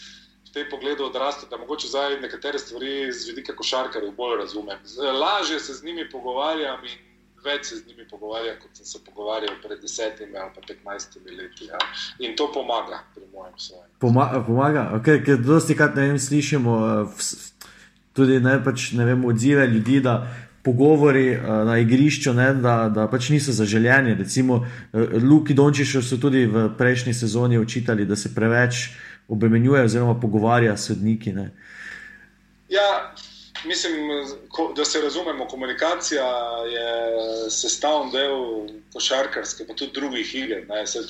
tem 0.55 0.69
pogledu 0.71 1.05
odrastel, 1.05 1.49
da 1.49 1.57
mogoče 1.57 1.87
zdaj 1.87 2.21
nekatere 2.21 2.59
stvari 2.59 3.11
z 3.13 3.27
vidika 3.27 3.55
košarkarjev 3.55 4.13
bolj 4.17 4.37
razumem. 4.39 4.79
Lažje 5.21 5.59
se 5.59 5.73
z 5.73 5.83
njimi 5.83 6.09
pogovarjam 6.09 6.85
in 6.85 7.01
več 7.45 7.65
se 7.69 7.75
z 7.75 7.87
njimi 7.87 8.07
pogovarjam, 8.09 8.55
kot 8.61 8.79
sem 8.79 8.85
se 8.85 9.01
pogovarjal 9.05 9.57
pred 9.63 9.81
desetimi 9.81 10.37
ali 10.37 10.63
petnajstimi 10.67 11.35
leti. 11.37 11.67
Ja. 11.71 11.81
In 12.19 12.37
to 12.39 12.47
pomaga 12.53 13.03
pri 13.15 13.27
mojem 13.33 13.53
svojem. 13.57 13.91
Poma 13.99 14.29
pomaga, 14.47 14.87
okay, 14.97 15.21
ker 15.25 15.43
dosti 15.43 15.75
krat 15.77 15.99
ne 15.99 16.07
vem, 16.07 16.19
slišimo 16.19 16.79
eh, 16.87 17.27
tudi 18.15 18.39
ne, 18.39 18.57
pač, 18.63 18.93
ne 18.97 19.05
vem, 19.11 19.27
odzive 19.27 19.67
ljudi. 19.67 20.01
Pogovori 20.65 21.35
uh, 21.35 21.45
na 21.67 21.77
igrišču, 21.77 22.33
ne, 22.33 22.47
da, 22.57 22.89
da 22.89 23.07
pač 23.07 23.29
niso 23.29 23.53
zaželjeni. 23.53 24.15
Recimo, 24.17 24.55
uh, 24.65 25.13
Luki 25.23 25.53
Dončišu 25.53 26.01
so 26.01 26.17
tudi 26.17 26.45
v 26.49 26.69
prejšnji 26.77 27.13
sezoni 27.13 27.59
učitali, 27.61 28.05
da 28.05 28.15
se 28.15 28.33
preveč 28.35 28.89
obremenjuje, 29.27 29.83
oziroma 29.85 30.19
pogovarja 30.19 30.77
s 30.77 30.87
sodniki. 30.87 31.33
Ne? 31.33 31.51
Ja, 32.69 33.13
mislim, 33.65 33.93
da 34.75 34.85
se 34.85 35.01
razumemo, 35.01 35.47
komunikacija 35.47 36.25
je 36.73 36.89
sestavni 37.49 38.11
del 38.11 38.41
košarkarske, 38.93 39.67
pa 39.67 39.73
tudi 39.73 39.91
drugih 39.93 40.35
iger. 40.35 40.65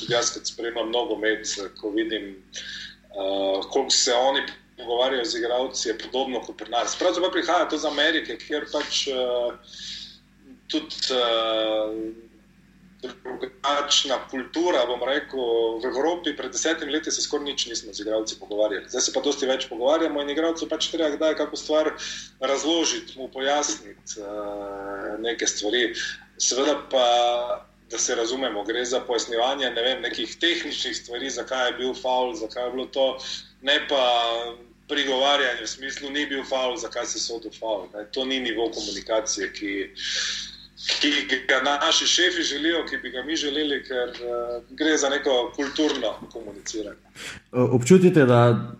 Jaz, 0.10 0.34
ki 0.34 0.44
spremljam 0.44 0.90
mnogo 0.90 1.18
med, 1.18 1.48
ko 1.82 1.90
vidim, 1.96 2.36
uh, 3.16 3.64
koliko 3.72 3.90
se 3.90 4.14
oni. 4.14 4.42
Pogovarjajo 4.77 5.25
z 5.25 5.39
igravci, 5.39 5.89
je 5.89 5.98
podobno 5.98 6.41
kot 6.44 6.58
pri 6.58 6.70
nas. 6.70 6.96
Pravzaprav 7.00 7.32
prihaja 7.32 7.70
to 7.70 7.79
iz 7.79 7.86
Amerike, 7.86 8.38
kjer 8.38 8.65
pač 8.72 9.05
uh, 9.08 9.75
tudi 10.67 11.15
uh, 11.15 11.94
drugačna 13.05 14.17
kultura. 14.32 14.86
Bom 14.89 15.03
rekel, 15.08 15.39
v 15.79 15.86
Evropi 15.89 16.36
pred 16.36 16.51
desetimi 16.51 16.91
leti 16.91 17.12
se 17.12 17.24
skoraj 17.24 17.46
nič 17.46 17.67
nismo 17.70 17.94
z 17.94 18.03
igralci 18.03 18.39
pogovarjali. 18.39 18.89
Zdaj 18.89 19.01
se 19.08 19.13
pa 19.13 19.24
dosti 19.24 19.48
več 19.50 19.70
pogovarjamo 19.70 20.22
in 20.22 20.34
igralcu 20.34 20.67
pač 20.70 20.89
treba 20.91 21.13
kdaj 21.15 21.38
kako 21.39 21.60
stvar 21.60 21.91
razložiti, 22.39 23.20
mu 23.20 23.29
pojasniti 23.32 24.20
uh, 24.20 25.15
neke 25.24 25.48
stvari. 25.48 25.88
Seveda 26.38 26.75
pa. 26.91 27.65
Da 27.89 27.98
se 27.98 28.15
razumemo, 28.15 28.63
gre 28.63 28.86
za 28.86 29.00
pojasnjevanje 29.00 29.70
ne 29.70 29.82
vem, 29.82 30.01
nekih 30.01 30.38
tehničnih 30.42 30.96
stvari, 30.98 31.30
zakaj 31.30 31.68
je 31.68 31.74
bil 31.74 31.94
faul, 31.94 32.34
zakaj 32.36 32.65
je 32.65 32.72
bilo 32.72 32.86
to, 32.86 33.06
ne 33.62 33.75
pa 33.88 34.06
prigovarjanje 34.88 35.62
v 35.62 35.68
smislu, 35.68 36.10
ni 36.10 36.25
bil 36.25 36.44
faul, 36.44 36.77
zakaj 36.77 37.06
se 37.06 37.18
je 37.18 37.22
sodel 37.22 37.54
faul. 37.60 37.86
To 38.12 38.25
ni 38.25 38.39
nivo 38.39 38.72
komunikacije, 38.72 39.51
ki, 39.54 39.72
ki 40.75 41.36
ga 41.48 41.62
naši 41.63 42.05
šefi 42.05 42.44
želijo, 42.44 42.86
ki 42.89 42.98
bi 42.98 43.10
ga 43.10 43.24
mi 43.24 43.36
želeli, 43.36 43.84
ker 43.84 44.10
uh, 44.10 44.63
gre 44.70 44.98
za 44.98 45.10
neko 45.10 45.51
kulturno 45.55 46.29
komuniciranje. 46.32 47.00
Občutite, 47.51 48.25
da 48.25 48.72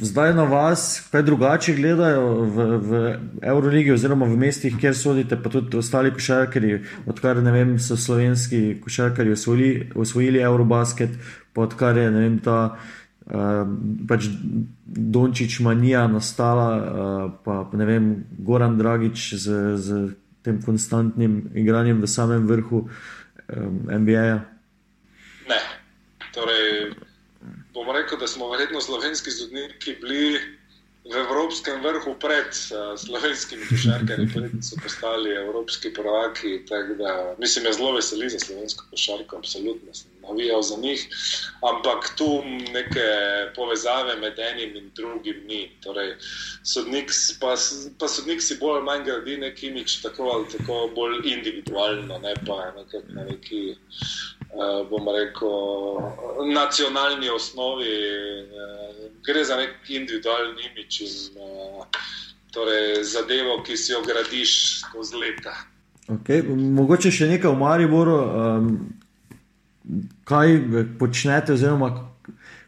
zdaj 0.00 0.34
na 0.34 0.44
vas 0.44 1.08
kaj 1.10 1.22
drugače 1.22 1.74
gledajo 1.74 2.26
v, 2.26 2.66
v 2.78 3.18
Euroligi, 3.42 3.92
oziroma 3.92 4.26
v 4.26 4.36
mestih, 4.36 4.74
kjer 4.80 4.96
sodite, 4.96 5.38
pa 5.42 5.50
tudi 5.50 5.76
ostali 5.76 6.10
košarkari, 6.10 6.80
odkar 7.06 7.38
vem, 7.38 7.78
so 7.78 7.96
slovenski 7.96 8.80
košarkari 8.84 9.32
osvojili, 9.32 9.90
osvojili 9.94 10.42
Eurobasket, 10.42 11.10
pa 11.52 11.62
odkar 11.62 11.96
je 11.96 12.10
vem, 12.10 12.38
ta. 12.38 12.76
Uh, 13.26 13.66
pač 14.06 14.28
Dončić 14.86 15.58
manija 15.60 16.04
nastala, 16.06 16.68
uh, 16.78 17.32
pa 17.44 17.64
ne 17.74 17.84
vem, 17.84 18.04
Goran 18.38 18.78
Dragič 18.78 19.32
z, 19.34 19.56
z 19.82 20.04
tem 20.46 20.62
konstantnim 20.62 21.50
igranjem 21.58 22.00
v 22.02 22.08
samem 22.10 22.46
vrhu 22.46 22.86
um, 22.86 23.80
NBA-ja? 23.90 24.38
Ne. 25.50 25.60
Torej, 26.34 26.94
bom 27.74 27.90
rekel, 27.90 28.18
da 28.18 28.30
smo 28.30 28.50
verjetno 28.52 28.80
slovenski 28.80 29.34
sodniki 29.34 29.98
bili 30.00 30.38
v 31.06 31.14
evropskem 31.14 31.82
vrhu 31.82 32.14
pred 32.18 32.50
uh, 32.50 32.98
slovenskimi 32.98 33.66
košarkarji, 33.70 34.26
preden 34.34 34.62
so 34.62 34.76
postali 34.82 35.36
evropski 35.36 35.92
prvaki. 35.94 36.64
Da, 36.98 37.34
mislim, 37.38 37.66
je 37.66 37.72
zelo 37.72 37.92
veseli 37.92 38.30
za 38.30 38.38
slovensko 38.38 38.84
košarko, 38.90 39.36
absolutno 39.36 39.94
sem 39.94 40.10
navijal 40.28 40.62
za 40.62 40.76
njih, 40.76 41.08
ampak 41.62 42.10
tu 42.16 42.42
neke 42.72 43.06
povezave 43.56 44.16
med 44.16 44.38
enim 44.38 44.76
in 44.76 44.90
drugim 44.94 45.44
ni. 45.46 45.70
Torej, 45.82 46.16
sodnik, 46.62 47.10
pa, 47.40 47.54
pa 47.98 48.08
sodnik 48.08 48.42
si 48.42 48.58
bolj 48.60 48.76
ali 48.76 48.84
manj 48.84 49.04
gradi 49.04 49.36
nek 49.36 49.62
imič, 49.62 50.00
tako 50.02 50.30
ali 50.34 50.50
tako 50.58 50.90
bolj 50.94 51.22
individualno, 51.24 52.18
ne 52.18 52.34
pa 52.46 52.72
na 53.08 53.24
neki. 53.24 53.76
Uh, 54.56 54.88
bomo 54.88 55.12
rekel, 55.12 55.50
nacionalni 56.54 57.28
osnovi, 57.30 57.92
uh, 58.42 59.05
gre 59.26 59.44
za 59.44 59.56
nek 59.56 59.90
individualni 59.90 60.68
imič 60.70 61.00
in 61.00 61.40
uh, 61.42 61.86
torej 62.54 63.04
zadevo, 63.04 63.62
ki 63.62 63.76
si 63.76 63.92
jo 63.92 64.02
gradiš 64.06 64.80
skozi 64.80 65.16
leta. 65.16 65.54
Okay. 66.08 66.42
Mogoče 66.46 67.10
še 67.10 67.26
nekaj 67.26 67.50
o 67.50 67.58
Mariboru. 67.58 68.16
Um, 68.16 68.70
kaj 70.26 70.58
počnete, 70.98 71.54
oziroma 71.54 71.90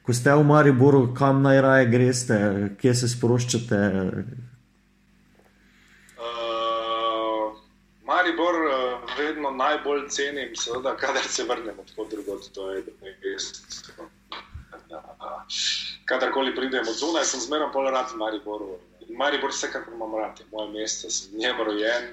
ko 0.03 0.15
ste 0.17 0.33
v 0.33 0.45
Mariboru, 0.49 1.15
kam 1.15 1.43
najraje 1.45 1.87
greste, 1.93 2.37
kje 2.81 2.95
se 2.95 3.09
sproščate? 3.13 3.81
Uh, 6.17 7.53
Maribor 8.09 8.57
uh, 8.57 9.05
vedno 9.19 9.51
najbolj 9.53 10.07
cenim, 10.09 10.55
seveda, 10.57 10.97
kadar 10.97 11.29
se 11.29 11.45
vrnemo 11.45 11.85
tako 11.91 12.09
drugot, 12.11 12.49
to 12.55 12.71
je 12.73 12.85
mesto. 13.03 14.09
Kadarkoli 16.09 16.55
pridemo 16.57 16.91
od 16.91 16.97
zunaj, 16.97 17.25
sem 17.29 17.41
zmeraj 17.41 17.73
bolj 17.73 17.91
rad 17.93 18.13
v 18.13 18.21
Mariboru. 18.23 18.79
Maribor 19.19 19.53
vsekakor 19.53 19.95
imam 19.95 20.15
rad, 20.17 20.41
je 20.41 20.47
moje 20.53 20.73
mesto, 20.73 21.11
sem 21.11 21.35
v 21.35 21.45
njem 21.45 21.63
rojen. 21.67 22.11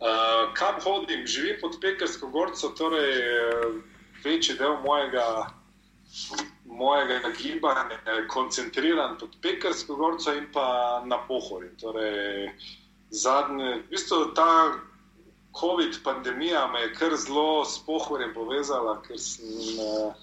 Uh, 0.00 0.52
kam 0.56 0.80
hodim? 0.80 1.26
Živim 1.26 1.60
pod 1.60 1.76
Pekarsko 1.80 2.28
gorco, 2.32 2.72
torej 2.76 3.12
večji 4.24 4.56
del 4.56 4.78
mojega 4.84 5.50
mojega 6.64 7.30
gibanja 7.42 7.98
je 8.06 8.28
koncentriran 8.28 9.18
pod 9.18 9.36
Pekarsko 9.42 9.96
gorco 9.96 10.32
in 10.32 10.46
pa 10.52 11.02
na 11.04 11.18
pohori. 11.28 11.68
Torej, 11.80 12.50
zadnje, 13.10 13.74
v 13.74 13.88
bistvu 13.90 14.34
ta 14.34 14.72
COVID 15.60 16.02
pandemija 16.04 16.66
me 16.72 16.80
je 16.80 16.94
kar 16.94 17.16
zelo 17.16 17.64
s 17.64 17.78
pohorjem 17.86 18.34
povezala, 18.34 19.00
ker 19.06 19.18
sem 19.18 19.46
uh, 19.78 20.14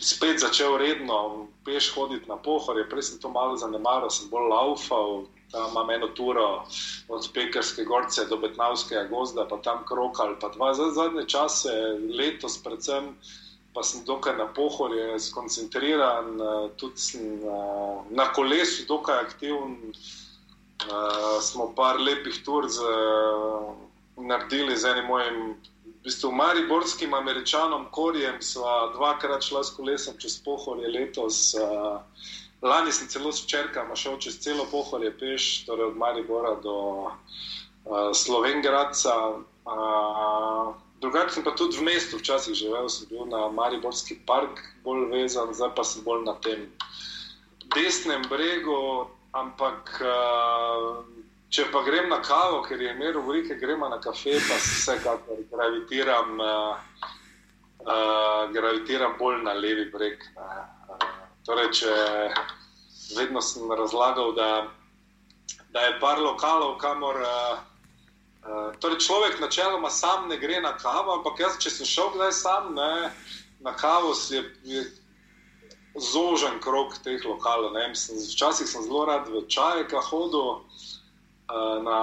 spet 0.00 0.40
začel 0.40 0.76
redno 0.78 1.48
peš 1.64 1.94
hoditi 1.94 2.28
na 2.28 2.36
pohorje. 2.36 2.88
Prej 2.88 3.02
sem 3.02 3.18
to 3.18 3.28
malo 3.28 3.56
zanemaril, 3.56 4.10
sem 4.10 4.28
bolj 4.30 4.48
laufal. 4.52 5.24
Tam 5.50 5.70
imam 5.70 5.90
eno 5.90 6.08
turo 6.08 6.66
od 7.08 7.28
Pekarske 7.34 7.84
gorce 7.84 8.24
do 8.26 8.36
Betnavskega 8.36 9.06
gozda, 9.08 9.46
pa 9.48 9.56
tam 9.62 9.84
krokal. 9.86 10.34
Pa 10.40 10.48
dva 10.48 10.74
zadnje 10.74 11.26
čase, 11.26 11.70
letos 12.10 12.58
predvsem 12.58 13.14
pa 13.76 13.84
sem 13.84 14.00
dokaj 14.08 14.40
na 14.40 14.48
pohorje, 14.48 15.20
skoncentriran, 15.20 16.40
eh, 16.40 16.68
tudi 16.80 16.96
sem 16.96 17.44
eh, 17.44 17.96
na 18.10 18.32
kolesu, 18.32 18.88
dokaj 18.88 19.20
aktiven. 19.20 19.92
Uh, 20.76 21.40
smo 21.40 21.72
par 21.74 21.96
lepih 21.98 22.36
tur 22.44 22.66
z, 22.68 22.84
naredili 24.16 24.76
z 24.76 24.84
enim 24.84 25.06
mojim, 25.08 25.38
bistvu, 26.06 26.30
mariborskim 26.32 27.14
američanom, 27.14 27.86
Korjem. 27.90 28.38
Sva 28.42 28.92
dvakrat 28.94 29.42
šla 29.42 29.64
s 29.64 29.74
kolesom 29.74 30.14
čez 30.22 30.38
pohorje 30.44 30.88
letos. 30.88 31.54
Uh, 31.58 32.00
lani 32.62 32.92
sem 32.92 33.08
celo 33.10 33.32
s 33.32 33.46
črkama 33.46 33.96
šel 33.98 34.18
čez 34.22 34.38
celo 34.44 34.66
pohorje 34.70 35.10
peš, 35.18 35.66
torej 35.66 35.90
od 35.90 35.96
Maribora 35.98 36.54
do 36.62 36.76
uh, 37.10 38.10
Slovengradca. 38.14 39.14
Uh, 39.66 40.74
Drugače 41.00 41.34
sem 41.34 41.44
pa 41.44 41.52
tudi 41.52 41.76
v 41.76 41.84
mestu, 41.90 42.16
včasih 42.16 42.54
živel, 42.56 42.88
sem 42.88 43.04
bil 43.10 43.26
na 43.28 43.50
Mariborski 43.52 44.16
park, 44.26 44.62
bolj 44.80 45.10
vezan, 45.12 45.52
zdaj 45.52 45.74
pa 45.76 45.84
sem 45.84 46.00
bolj 46.06 46.24
na 46.24 46.32
tem 46.40 46.70
desnem 47.74 48.24
bregu. 48.30 49.10
Ampak, 49.36 50.00
uh, 50.00 51.04
če 51.50 51.68
pa 51.72 51.82
grem 51.86 52.08
na 52.10 52.20
kavo, 52.22 52.62
ker 52.66 52.80
je 52.80 52.94
imel 52.94 53.20
vrike, 53.26 53.58
gremo 53.60 53.88
na 53.88 54.00
kafe, 54.00 54.38
pa 54.48 54.58
se 54.58 54.74
vsekakor 54.80 55.44
gravitiram, 55.50 56.40
uh, 56.40 57.04
uh, 57.84 58.50
gravitiram 58.52 59.14
bolj 59.18 59.42
na 59.44 59.54
levi 59.54 59.86
breg. 59.92 60.26
Uh, 60.36 61.06
torej, 61.46 61.70
če 61.80 61.94
vedno 63.16 63.40
sem 63.40 63.70
razlagal, 63.70 64.34
da, 64.34 64.50
da 65.70 65.86
je 65.86 65.96
par 66.02 66.20
lokalov, 66.22 66.76
kamor. 66.82 67.22
Uh, 67.22 67.64
Eh, 68.46 68.78
torej, 68.78 69.02
človek 69.02 69.40
načeloma 69.40 69.90
sam 69.90 70.28
ne 70.28 70.36
gre 70.38 70.60
na 70.60 70.76
kavo, 70.78 71.18
ampak 71.18 71.40
jaz, 71.40 71.56
če 71.58 71.70
sem 71.70 71.86
šel 71.86 72.12
kdaj 72.14 72.30
sam 72.32 72.74
ne, 72.76 73.10
na 73.58 73.72
kavo, 73.74 74.12
je, 74.30 74.42
je 74.62 74.84
zožen 75.98 76.60
krok 76.62 76.94
teh 77.02 77.24
lokalov. 77.26 77.74
Včasih 77.74 78.68
sem 78.70 78.86
zelo 78.86 79.02
rad 79.10 79.26
v 79.26 79.42
čajka 79.50 79.98
hodil. 80.10 80.62
Uh, 80.62 80.95
na, 81.82 82.00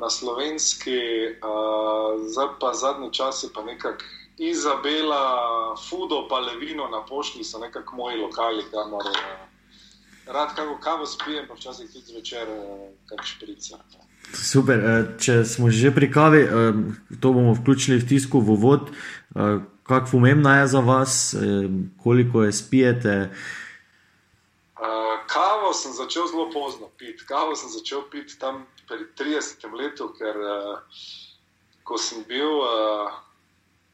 na 0.00 0.10
slovenski, 0.10 1.00
uh, 1.42 2.20
zdaj 2.30 2.46
pa 2.60 2.72
zadnji 2.74 3.12
čas 3.12 3.42
je 3.42 3.48
pa 3.54 3.62
nekako 3.62 4.04
Izabela, 4.38 5.74
Fudo, 5.88 6.28
pa 6.30 6.38
Levino 6.38 6.88
na 6.88 7.02
pošti 7.06 7.44
so 7.44 7.58
nekako 7.58 7.96
moji 7.96 8.16
lokali, 8.16 8.62
kamor 8.70 9.02
uh, 9.02 9.48
rad 10.32 10.54
kako 10.56 10.78
kavo 10.80 11.06
spijem, 11.06 11.44
pa 11.48 11.54
včasih 11.54 11.90
tudi 11.92 12.04
zvečer, 12.06 12.46
kar 13.06 13.18
šprica. 13.24 13.76
Uh. 13.76 14.08
Super, 14.32 14.78
eh, 14.78 15.04
če 15.18 15.44
smo 15.44 15.70
že 15.70 15.90
pri 15.94 16.10
kavi, 16.12 16.42
eh, 16.42 16.48
to 17.20 17.32
bomo 17.32 17.54
vključili 17.56 17.98
v 17.98 18.08
tisku 18.08 18.40
v 18.40 18.56
vod. 18.60 18.90
Eh, 18.90 19.58
kako 19.82 20.10
pomembna 20.10 20.60
je 20.60 20.66
za 20.66 20.80
vas, 20.80 21.34
koliko 21.96 22.44
je 22.44 22.52
spijete? 22.52 23.30
Kavo 25.68 25.76
sem 25.76 25.92
začel 25.92 26.24
zelo 26.26 26.48
pozno 26.48 26.88
piti. 26.96 27.26
Kavo 27.28 27.52
sem 27.52 27.68
začel 27.68 28.00
piti 28.08 28.38
tam 28.40 28.64
pri 28.88 29.04
30 29.20 29.60
letih, 29.76 30.16
ker 30.16 30.32
ko 31.84 31.98
sem 32.00 32.24
bil 32.24 32.64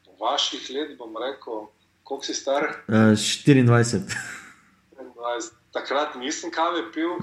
v 0.07 0.15
vaših 0.21 0.71
letih, 0.71 0.95
bom 0.95 1.11
rekel, 1.19 1.67
koliko 2.07 2.23
si 2.23 2.35
star? 2.39 2.79
24. 2.87 3.67
24. 3.67 5.51
Takrat 5.75 6.15
nisem 6.15 6.55
kave 6.55 6.95
pil. 6.95 7.19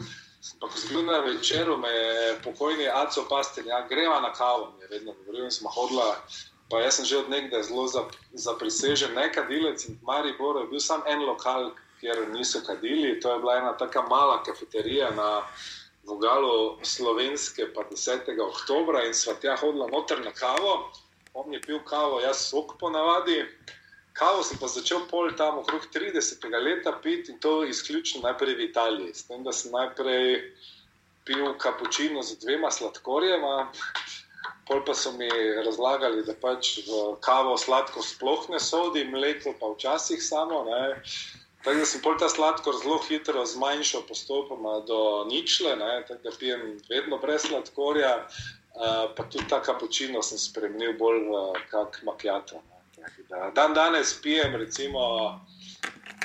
Pa 0.59 0.67
ko 0.67 0.75
sem 0.75 0.99
bil 0.99 1.07
na 1.07 1.23
večeru, 1.23 1.79
me 1.79 1.87
je 1.87 2.35
pokojni 2.43 2.91
Aco 2.91 3.23
Pastel, 3.31 3.71
ja, 3.71 3.87
greva 3.87 4.19
na 4.19 4.33
kavo, 4.35 4.75
mi 4.75 4.83
je 4.83 4.99
vedno 4.99 5.15
govoril 5.15 5.47
in 5.47 5.55
smo 5.55 5.71
hodila. 5.71 6.19
Pa 6.67 6.83
jaz 6.83 6.99
sem 6.99 7.07
že 7.07 7.23
od 7.23 7.31
nekdaj 7.31 7.71
zelo 7.71 7.87
zaprisežen, 8.35 9.15
ne 9.15 9.31
kadilec 9.31 9.87
in 9.87 9.95
Maribor 10.03 10.59
je 10.59 10.67
bil 10.67 10.83
samo 10.83 11.07
en 11.07 11.23
lokal, 11.23 11.71
kjer 12.01 12.25
niso 12.33 12.63
kadili. 12.65 13.19
To 13.19 13.33
je 13.33 13.39
bila 13.39 13.57
ena 13.57 13.77
tako 13.77 14.03
mala 14.09 14.43
kafeterija 14.43 15.11
na 15.11 15.29
Vogalu 16.03 16.79
slovenske, 16.83 17.73
pa 17.73 17.83
10. 17.91 18.25
oktober 18.41 19.05
in 19.05 19.13
sva 19.13 19.35
tja 19.37 19.55
hodila 19.61 19.87
noter 19.87 20.19
na 20.25 20.31
kavo. 20.33 20.89
On 21.33 21.53
je 21.53 21.61
pil 21.61 21.79
kavo, 21.85 22.19
jaz 22.19 22.41
sok 22.49 22.73
po 22.79 22.89
navadi. 22.89 23.45
Kavo 24.13 24.43
sem 24.43 24.57
pa 24.59 24.67
začel 24.67 25.05
pol 25.07 25.31
tam 25.37 25.61
okrog 25.61 25.85
30. 25.93 26.49
leta 26.63 26.91
piti 27.03 27.31
in 27.31 27.39
to 27.39 27.63
izključno 27.63 28.21
najprej 28.25 28.55
v 28.55 28.65
Italiji. 28.65 29.13
S 29.13 29.27
tem, 29.29 29.43
da 29.43 29.53
sem 29.53 29.71
najprej 29.71 30.41
pil 31.25 31.53
kapučino 31.57 32.23
z 32.23 32.39
dvema 32.41 32.71
sladkorjema, 32.71 33.71
pol 34.67 34.81
pa 34.85 34.93
so 34.97 35.13
mi 35.15 35.29
razlagali, 35.65 36.25
da 36.25 36.33
pač 36.33 36.79
v 36.87 37.15
kavo 37.21 37.55
sladko 37.57 38.03
sploh 38.03 38.49
ne 38.49 38.59
sodi, 38.59 39.05
mleko 39.05 39.53
pa 39.59 39.71
včasih 39.75 40.19
samo. 40.23 40.65
Ne. 40.67 40.83
Tako 41.63 41.77
da 41.77 41.85
sem 41.85 42.01
pol 42.01 42.17
ta 42.17 42.29
sladkor 42.29 42.73
zelo 42.81 42.97
hitro 43.05 43.45
zmanjšal 43.45 44.01
postopoma 44.07 44.79
do 44.87 45.25
ničle, 45.29 45.75
tako 46.07 46.23
da 46.23 46.31
pijem 46.39 46.61
vedno 46.89 47.17
brez 47.17 47.45
sladkorja, 47.45 48.15
uh, 48.25 49.13
pa 49.15 49.23
tudi 49.23 49.47
ta 49.49 49.61
kapučino 49.61 50.23
sem 50.25 50.41
spremenil 50.41 50.97
bolj 50.97 51.27
v 51.29 51.43
kak 51.69 52.01
makjato. 52.03 52.61
Dan 53.55 53.73
danes 53.73 54.13
pijem 54.21 54.55
recimo 54.55 55.01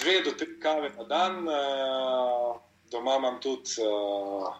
dve 0.00 0.20
do 0.24 0.32
tri 0.32 0.60
kave 0.60 0.90
na 0.96 1.04
dan, 1.04 1.48
uh, 1.48 2.56
doma 2.90 3.16
imam 3.16 3.40
tudi 3.40 3.76
uh, 3.84 4.54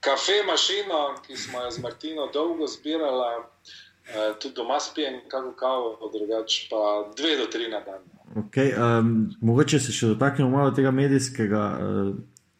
kafe 0.00 0.42
mašino, 0.46 1.16
ki 1.26 1.36
smo 1.36 1.66
jo 1.66 1.70
z 1.70 1.82
Martino 1.82 2.26
dolgo 2.26 2.66
zbirali, 2.66 3.42
uh, 3.42 4.38
tudi 4.38 4.54
doma 4.54 4.80
spijem 4.80 5.22
kako 5.28 5.52
kavo, 5.52 6.10
drugače 6.12 6.66
pa 6.70 7.10
dve 7.16 7.36
do 7.36 7.46
tri 7.46 7.68
na 7.68 7.80
dan. 7.80 8.06
Okay, 8.36 8.72
um, 8.72 9.30
mogoče 9.40 9.80
se 9.80 9.92
še 9.92 10.14
dotaknemo 10.14 10.50
malo 10.50 10.70
tega 10.76 10.90
medijskega. 10.90 11.64
Uh... 11.80 12.12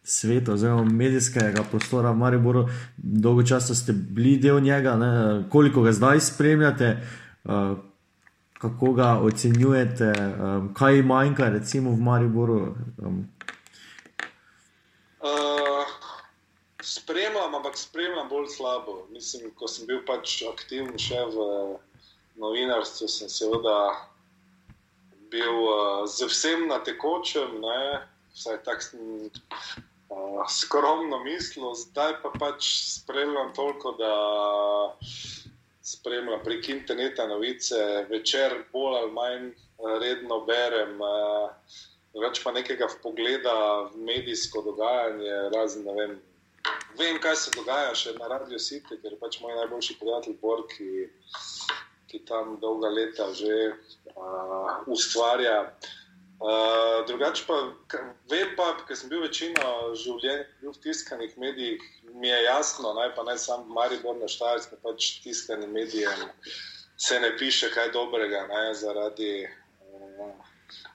Svet, 0.03 0.49
oziroma 0.51 0.83
medijskega 0.83 1.61
prostora 1.71 2.09
v 2.11 2.19
Mariboru, 2.19 2.65
dolgo 2.97 3.45
časa 3.47 3.71
ste 3.71 3.93
bili 3.95 4.33
del 4.35 4.59
njega, 4.59 4.97
ne? 4.99 5.11
koliko 5.49 5.81
ga 5.81 5.93
zdaj 5.95 6.19
spremljate, 6.19 6.89
uh, 7.47 7.77
kako 8.59 8.91
ga 8.93 9.07
ocenjujete, 9.23 10.11
um, 10.11 10.67
kaj 10.75 11.01
manjka, 11.07 11.47
recimo 11.55 11.95
v 11.95 12.03
Mariboru? 12.03 12.75
Um. 12.99 13.23
Uh, 15.23 15.87
spremljam, 16.83 17.55
ampak 17.55 17.79
spremljam 17.79 18.27
bolj 18.29 18.51
slabo. 18.57 19.05
Mislim, 19.11 19.53
ko 19.55 19.71
sem 19.71 19.87
bil 19.87 20.03
pač 20.03 20.41
aktiven 20.51 20.99
še 20.99 21.23
v 21.31 21.47
novinarstvu, 22.43 23.07
sem 23.07 23.31
seveda 23.31 23.77
bil 25.33 25.57
uh, 25.65 26.05
z 26.05 26.29
vsem 26.29 26.67
na 26.69 26.79
tekočem, 26.85 27.57
ne? 27.61 27.81
vsaj 28.33 28.61
tako 28.65 29.01
uh, 30.13 30.45
skromno 30.49 31.19
mislil, 31.25 31.73
zdaj 31.77 32.19
pa 32.21 32.31
pač 32.39 32.69
spremljam 33.01 33.53
toliko, 33.57 33.97
da 33.97 34.13
spremljam 35.83 36.43
prek 36.43 36.69
interneta 36.69 37.27
novice, 37.27 38.05
večer 38.09 38.53
bolj 38.71 38.97
ali 38.97 39.11
manj 39.11 39.47
eh, 39.47 39.55
redno 40.01 40.39
berem. 40.47 41.01
Eh, 41.01 41.79
več 42.23 42.43
pa 42.43 42.53
nekega 42.53 42.87
pogleda 43.03 43.55
v 43.91 44.05
medijsko 44.07 44.61
dogajanje, 44.61 45.33
razen 45.55 45.87
ne 45.87 45.95
vem. 45.97 46.13
Vem, 46.97 47.17
kaj 47.19 47.35
se 47.41 47.51
dogaja 47.55 47.95
še 47.97 48.13
na 48.19 48.29
Radio 48.31 48.59
City, 48.61 48.99
ker 49.01 49.15
je 49.15 49.19
pač 49.19 49.39
moj 49.41 49.55
najboljši 49.57 49.97
prijatelj 49.99 50.37
Bor, 50.41 50.61
ki, 52.13 52.21
tam 52.29 52.57
dolga 52.61 52.93
leta 52.93 53.31
že 53.33 53.73
uh, 54.13 54.85
ustvarja. 54.85 55.73
Uh, 56.43 57.05
drugače 57.07 57.45
pa 57.47 57.55
vem, 58.29 58.49
pa, 58.57 58.73
ker 58.85 58.97
sem 58.99 59.09
bil 59.09 59.23
večino 59.23 59.93
življenja 59.95 60.45
v 60.61 60.73
tiskanih 60.83 61.37
medijih, 61.39 61.83
mi 62.19 62.27
je 62.27 62.39
jasno, 62.43 62.91
naj 62.97 63.13
pa 63.15 63.23
ne 63.23 63.37
samo 63.39 63.71
Maribor 63.73 64.17
na 64.19 64.27
Štajerskem, 64.27 64.81
pač 64.83 65.23
tiskanim 65.23 65.71
medijem 65.71 66.25
se 66.99 67.19
ne 67.19 67.31
piše 67.37 67.69
kaj 67.71 67.93
dobrega, 67.95 68.43
ne, 68.49 68.73
zaradi, 68.75 69.47
uh, 69.47 70.35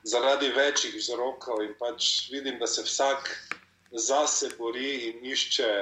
zaradi 0.05 0.53
večjih 0.53 0.95
vzrokov 1.01 1.65
in 1.65 1.73
pač 1.81 2.29
vidim, 2.31 2.61
da 2.61 2.69
se 2.69 2.85
vsak 2.85 3.33
zase 3.93 4.53
bori 4.59 4.93
in 5.09 5.25
išče 5.33 5.73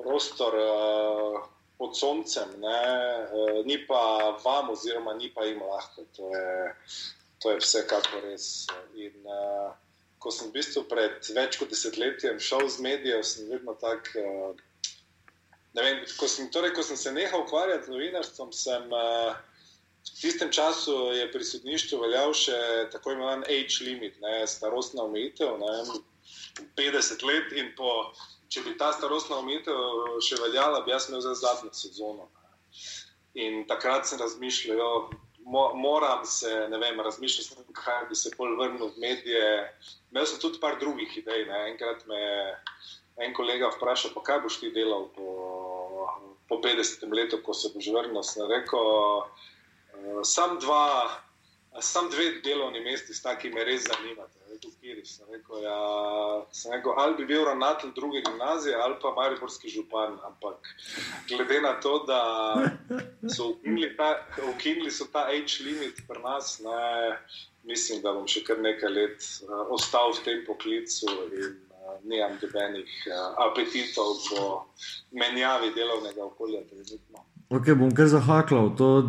prostor 0.00 0.58
uh, 0.58 1.40
pod 1.80 1.96
soncem, 1.96 2.52
ne, 2.60 2.80
uh, 3.32 3.60
ni 3.64 3.78
pa 3.88 4.36
vam, 4.44 4.68
oziroma 4.74 5.16
ni 5.16 5.32
pa 5.32 5.48
jim 5.48 5.62
lahko. 5.64 6.04
To 6.18 6.28
je, 6.34 6.72
to 7.40 7.54
je 7.54 7.62
vsekakor 7.64 8.26
res. 8.28 8.50
In, 9.00 9.16
uh, 9.24 9.72
ko 10.20 10.28
sem 10.28 10.50
v 10.50 10.58
bistvu 10.58 10.84
pred 10.90 11.24
več 11.32 11.56
kot 11.56 11.72
desetletjem 11.72 12.36
šel 12.36 12.68
z 12.68 12.84
medijem, 12.84 13.24
sem 13.24 13.48
vedno 13.48 13.72
tak. 13.80 14.12
Uh, 14.20 14.52
vem, 15.72 16.04
ko, 16.20 16.28
sem, 16.28 16.50
torej, 16.52 16.74
ko 16.76 16.84
sem 16.84 17.00
se 17.00 17.14
nehal 17.16 17.46
ukvarjati 17.46 17.88
z 17.88 17.94
novinarstvom, 17.94 18.52
sem 18.52 18.92
uh, 18.92 19.32
v 20.04 20.12
tistem 20.20 20.52
času 20.52 21.12
je 21.16 21.24
pri 21.32 21.44
sodništvu 21.44 22.00
veljal 22.04 22.36
še 22.36 22.58
tako 22.92 23.16
imenovan 23.16 23.44
age 23.48 23.84
limit, 23.84 24.20
ne, 24.20 24.44
starostna 24.48 25.04
omejitev, 25.08 25.56
50 26.76 27.24
let. 27.28 27.52
In 27.56 27.72
po, 27.76 28.12
če 28.50 28.64
bi 28.66 28.76
ta 28.78 28.90
starostna 28.92 29.38
omejitev 29.38 30.20
še 30.26 30.38
veljala, 30.42 30.82
bi 30.82 30.90
jaz 30.90 31.08
imel 31.08 31.22
za 31.22 31.36
zadnjo 31.38 31.70
sezono. 31.76 32.26
In 33.38 33.62
takrat 33.70 34.08
sem 34.10 34.18
razmišljal, 34.18 35.10
mo, 35.46 35.64
moram 35.78 36.24
se, 36.26 36.50
ne 36.70 36.78
vem, 36.82 37.00
razmišljati, 37.00 37.62
kaj 37.78 38.08
bi 38.08 38.18
se 38.18 38.32
bolj 38.38 38.56
vrnil 38.58 38.90
v 38.90 39.04
medije. 39.04 39.46
Imel 40.10 40.26
sem 40.26 40.42
tudi 40.42 40.58
par 40.62 40.78
drugih 40.82 41.14
idej. 41.22 41.46
Ne. 41.46 41.62
Enkrat 41.70 42.02
me 42.10 42.18
je 42.18 42.42
en 43.26 43.34
kolega 43.36 43.70
vprašal, 43.76 44.14
pa 44.14 44.24
kaj 44.26 44.42
boš 44.46 44.58
ti 44.64 44.72
delal 44.74 45.08
po, 45.14 45.30
po 46.50 46.58
50 46.64 47.06
letu, 47.14 47.38
ko 47.46 47.54
se 47.54 47.70
boš 47.74 47.90
vrnil. 47.94 48.22
Sem 48.26 48.50
rekel, 48.50 48.92
uh, 49.22 50.22
sam 50.26 50.58
dva. 50.58 50.86
Sam 51.86 52.08
dve 52.10 52.40
delovni 52.42 52.80
mesti, 52.82 53.14
sta, 53.14 53.36
ki 53.38 53.52
me 53.54 53.62
res 53.62 53.84
zanimata. 54.68 55.04
Sem 55.04 55.26
rekel, 55.32 55.62
ja, 55.62 56.46
sem 56.52 56.72
rekel, 56.72 56.92
ali 56.96 57.16
bi 57.16 57.26
bil 57.26 57.44
ravnatelj 57.44 57.92
druge 57.94 58.22
gimnazije 58.26 58.76
ali 58.76 58.94
pa 59.02 59.14
mariborski 59.14 59.68
župan. 59.68 60.18
Ampak 60.24 60.58
glede 61.28 61.60
na 61.60 61.80
to, 61.80 62.04
da 62.06 62.20
so 63.34 63.48
ukinili 63.48 63.96
ta, 63.96 64.26
ta 65.12 65.20
age 65.28 65.64
limit 65.64 66.02
pri 66.08 66.22
nas, 66.22 66.60
ne, 66.60 67.18
mislim, 67.64 68.02
da 68.02 68.12
bom 68.12 68.26
še 68.28 68.44
kar 68.44 68.60
nekaj 68.60 68.90
let 68.90 69.26
uh, 69.44 69.66
ostal 69.70 70.12
v 70.12 70.24
tem 70.24 70.44
poklicu 70.46 71.08
in 71.32 71.56
uh, 71.70 71.98
nimam 72.04 72.38
dobenih 72.40 72.92
uh, 73.08 73.34
apetitov 73.48 74.16
po 74.28 74.46
menjavi 75.12 75.74
delovnega 75.76 76.24
okolja. 76.24 76.64
Trenutno. 76.70 77.24
Ok, 77.50 77.72
bom 77.74 77.90
kar 77.90 78.06
zahaklal 78.06 78.76
to 78.78 79.02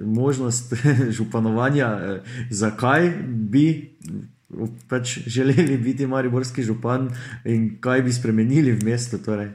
možnost 0.00 0.72
županovanja. 1.16 2.22
Zakaj 2.50 3.10
bi 3.28 3.66
pač 4.88 5.18
želeli 5.26 5.76
biti 5.76 6.06
mariborski 6.06 6.62
župan 6.62 7.08
in 7.44 7.78
kaj 7.80 8.02
bi 8.02 8.12
spremenili 8.12 8.72
v 8.72 8.84
mestu? 8.84 9.18
Torej? 9.24 9.50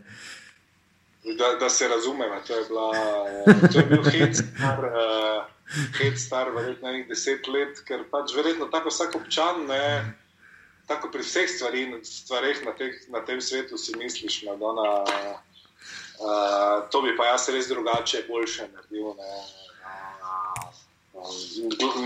Da, 1.38 1.58
da 1.60 1.70
se 1.70 1.88
razumemo, 1.88 2.40
to 2.48 2.56
je, 2.56 2.64
bila, 2.70 2.92
to 3.74 3.80
je 3.80 3.86
bil 3.86 4.04
hit, 4.04 4.36
star, 4.36 4.80
uh, 4.86 5.44
hit 6.00 6.20
star 6.20 6.50
verjetno 6.56 6.92
nekaj 6.92 7.10
deset 7.10 7.48
let, 7.52 7.82
ker 7.88 8.06
pač 8.12 8.32
verjetno 8.36 8.70
tako 8.72 8.90
vsak 8.94 9.16
občan, 9.20 9.66
ne, 9.68 10.14
tako 10.88 11.12
pri 11.12 11.26
vseh 11.28 11.50
stvari, 11.52 11.84
stvarih 12.04 12.64
na, 12.66 12.72
teh, 12.80 12.96
na 13.12 13.20
tem 13.28 13.42
svetu 13.44 13.78
si 13.78 13.98
misliš, 14.00 14.46
da 14.48 14.72
uh, 14.72 15.36
to 16.92 17.04
bi 17.04 17.12
pa 17.20 17.34
jaz 17.34 17.50
res 17.52 17.68
drugače, 17.68 18.24
boljše 18.30 18.72
naredil. 18.72 19.12
Ne, 19.20 19.44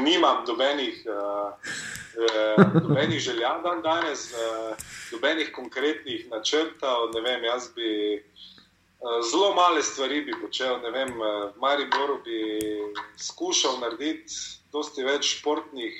nimam 0.03 0.45
dobenih. 0.45 1.05
Uh, 1.05 1.53
nobenih 2.83 3.19
želja 3.19 3.53
dan 3.63 3.81
danes, 3.81 4.33
nobenih 5.11 5.51
konkretnih 5.55 6.27
načrtov. 6.29 7.15
Vem, 7.23 7.43
jaz 7.43 7.69
bi 7.75 8.19
zelo 9.31 9.53
male 9.53 9.83
stvari 9.83 10.21
bi 10.21 10.35
počel. 10.41 10.79
Vem, 10.91 11.13
v 11.15 11.53
Mariboru 11.61 12.19
bi 12.25 12.59
skušal 13.17 13.79
narediti 13.79 14.33
dosti 14.71 15.03
več 15.03 15.37
športnih 15.37 15.95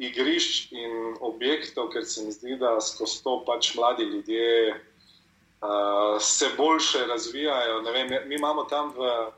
igrišč 0.00 0.72
in 0.72 1.16
objektov, 1.20 1.90
ker 1.92 2.04
se 2.08 2.24
mi 2.24 2.32
zdi, 2.32 2.56
da 2.60 2.78
skozi 2.80 3.22
to 3.24 3.40
pač 3.46 3.74
mladi 3.76 4.08
ljudje 4.08 4.46
uh, 4.72 6.16
se 6.20 6.48
boljše 6.56 7.06
razvijajo. 7.06 7.82
Vem, 7.92 8.14
mi 8.28 8.34
imamo 8.34 8.64
tam 8.64 8.94
v. 8.96 9.30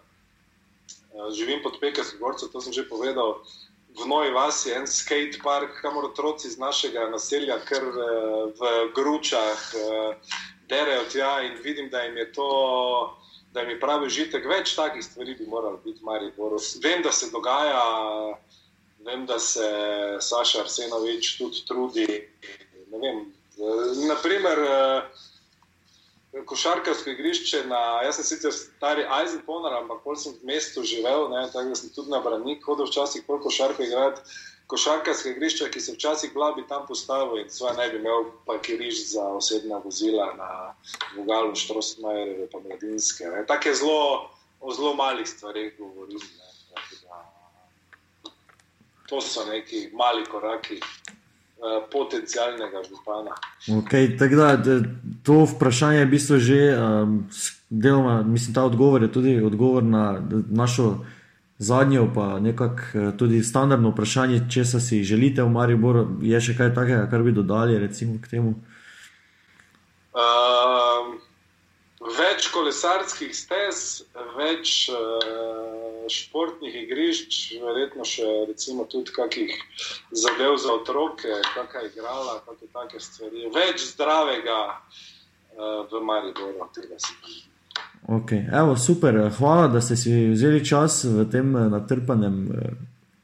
Živim 1.12 1.61
pod 1.62 1.77
Pekarskim 1.81 2.20
gorcem, 2.20 2.48
to 2.48 2.61
sem 2.61 2.72
že 2.72 2.88
povedal 2.88 3.42
v 3.92 4.07
Novi 4.07 4.31
Vasi 4.31 4.68
je 4.68 4.77
en 4.77 4.87
skate 4.87 5.38
park, 5.42 5.81
kamor 5.83 6.05
otroci 6.05 6.48
iz 6.48 6.59
našega 6.59 7.09
naselja, 7.12 7.61
kar 7.64 7.85
eh, 7.85 7.92
v 8.57 8.61
Gručah, 8.96 9.61
eh, 9.77 10.16
derajo 10.68 11.05
tja 11.12 11.42
in 11.44 11.61
vidim, 11.62 11.90
da 11.90 12.03
jim 12.03 12.16
je 12.16 12.33
to. 12.33 12.48
Da 13.53 13.66
mi 13.68 13.77
pravi 13.77 14.09
užitek, 14.09 14.46
več 14.48 14.72
takih 14.72 15.05
stvari 15.05 15.35
bi 15.37 15.44
moralo 15.44 15.77
biti, 15.85 16.01
Maribor. 16.01 16.57
Vem, 16.81 17.03
da 17.05 17.12
se 17.12 17.29
dogaja, 17.29 17.85
vem, 19.05 19.27
da 19.29 19.37
se 19.38 19.68
Saša 20.25 20.64
Arsenovič 20.64 21.37
tudi 21.37 21.61
trudi. 21.68 22.09
Vem, 22.88 23.18
eh, 23.61 23.92
naprimer, 24.09 24.59
košarkarsko 26.47 27.11
igrišče. 27.11 27.64
Na, 27.68 28.03
jaz 28.07 28.16
sem 28.21 28.25
sicer 28.25 28.53
stari 28.53 29.05
Eisenhower, 29.21 29.77
ampak 29.81 30.03
pol 30.05 30.16
sem 30.16 30.33
v 30.33 30.49
mestu 30.53 30.85
živel, 30.85 31.29
ne, 31.33 31.45
tako 31.53 31.75
da 31.75 31.79
sem 31.79 31.92
tudi 31.95 32.12
na 32.12 32.23
branik 32.25 32.64
hodil 32.64 32.88
včasih 32.88 33.27
pol 33.27 33.40
košarko 33.42 33.85
igrati. 33.85 34.25
Košarkarske 34.73 35.35
igrišča, 35.35 35.68
ki 35.68 35.81
se 35.85 35.92
včasih 35.92 36.33
bila, 36.33 36.53
bi 36.57 36.64
tam 36.68 36.87
postavil 36.88 37.42
in 37.42 37.51
svoje 37.51 37.77
ne 37.77 37.88
bi 37.92 37.99
imel 38.01 38.31
parkirišč 38.47 39.11
za 39.12 39.27
osebna 39.37 39.83
vozila 39.85 40.33
na 40.38 40.51
Vogalu, 41.16 41.53
Štrosmajer, 41.55 42.49
pa 42.53 42.62
Mladinske. 42.64 43.29
Tako 43.49 43.68
je 43.68 43.75
zelo, 43.83 44.31
o 44.61 44.73
zelo 44.73 44.95
malih 44.95 45.29
stvareh 45.29 45.77
govorim. 45.79 46.16
Ne, 46.16 46.49
to 49.09 49.21
so 49.21 49.45
neki 49.45 49.90
mali 49.92 50.25
koraki. 50.25 50.81
Eh, 51.62 51.83
potencijalnega 51.92 52.83
župana. 52.88 53.35
Okay, 53.68 54.16
da, 54.18 54.57
to 55.23 55.45
vprašanje 55.47 55.99
je 55.99 56.07
v 56.07 56.11
bistvu 56.11 56.39
že 56.39 56.61
um, 56.75 57.29
deloma, 57.71 58.23
mislim, 58.23 58.55
ta 58.55 58.65
odgovor 58.65 59.03
je 59.03 59.13
tudi 59.13 59.43
odgovor 59.43 59.83
na 59.83 60.23
našo 60.51 61.05
zadnjo, 61.59 62.11
pa 62.15 62.39
nekako 62.41 62.83
eh, 62.95 63.13
tudi 63.19 63.43
standardno 63.43 63.91
vprašanje, 63.91 64.43
če 64.51 64.65
si 64.65 65.05
želite 65.05 65.43
v 65.43 65.51
Mariboru. 65.51 66.07
Je 66.23 66.41
še 66.41 66.57
kaj 66.59 66.75
takega, 66.75 67.07
kar 67.11 67.23
bi 67.23 67.33
dodali 67.33 67.79
recimo, 67.79 68.19
k 68.23 68.35
temu? 68.35 68.55
Um, 70.13 71.15
več 72.19 72.51
kolesarskih 72.55 73.35
stez, 73.37 74.03
več. 74.39 74.91
Uh, 74.91 75.79
športnih 76.11 76.75
igrišč, 76.81 77.37
verjetno 77.63 78.03
še 78.03 78.27
recimo, 78.49 78.83
tudi 78.91 79.15
kakih 79.15 79.53
zadev 80.11 80.57
za 80.59 80.75
otroke, 80.75 81.31
kakšna 81.55 81.85
igrala, 81.87 82.41
kakšne 82.43 82.69
take 82.75 83.01
stvari. 83.01 83.47
Več 83.55 83.85
zdravega 83.93 84.59
uh, 84.67 85.03
v 85.59 86.05
Mariboru, 86.05 86.69
tega 86.75 86.99
se 86.99 87.15
mi. 87.23 87.53
Okay. 88.09 88.49
Evo, 88.53 88.77
super, 88.77 89.31
hvala, 89.38 89.69
da 89.69 89.81
ste 89.81 89.97
si 89.97 90.11
vzeli 90.35 90.65
čas 90.65 91.05
v 91.05 91.23
tem 91.31 91.57
eh, 91.57 91.69
natrpanem, 91.71 92.51
eh, 92.51 92.71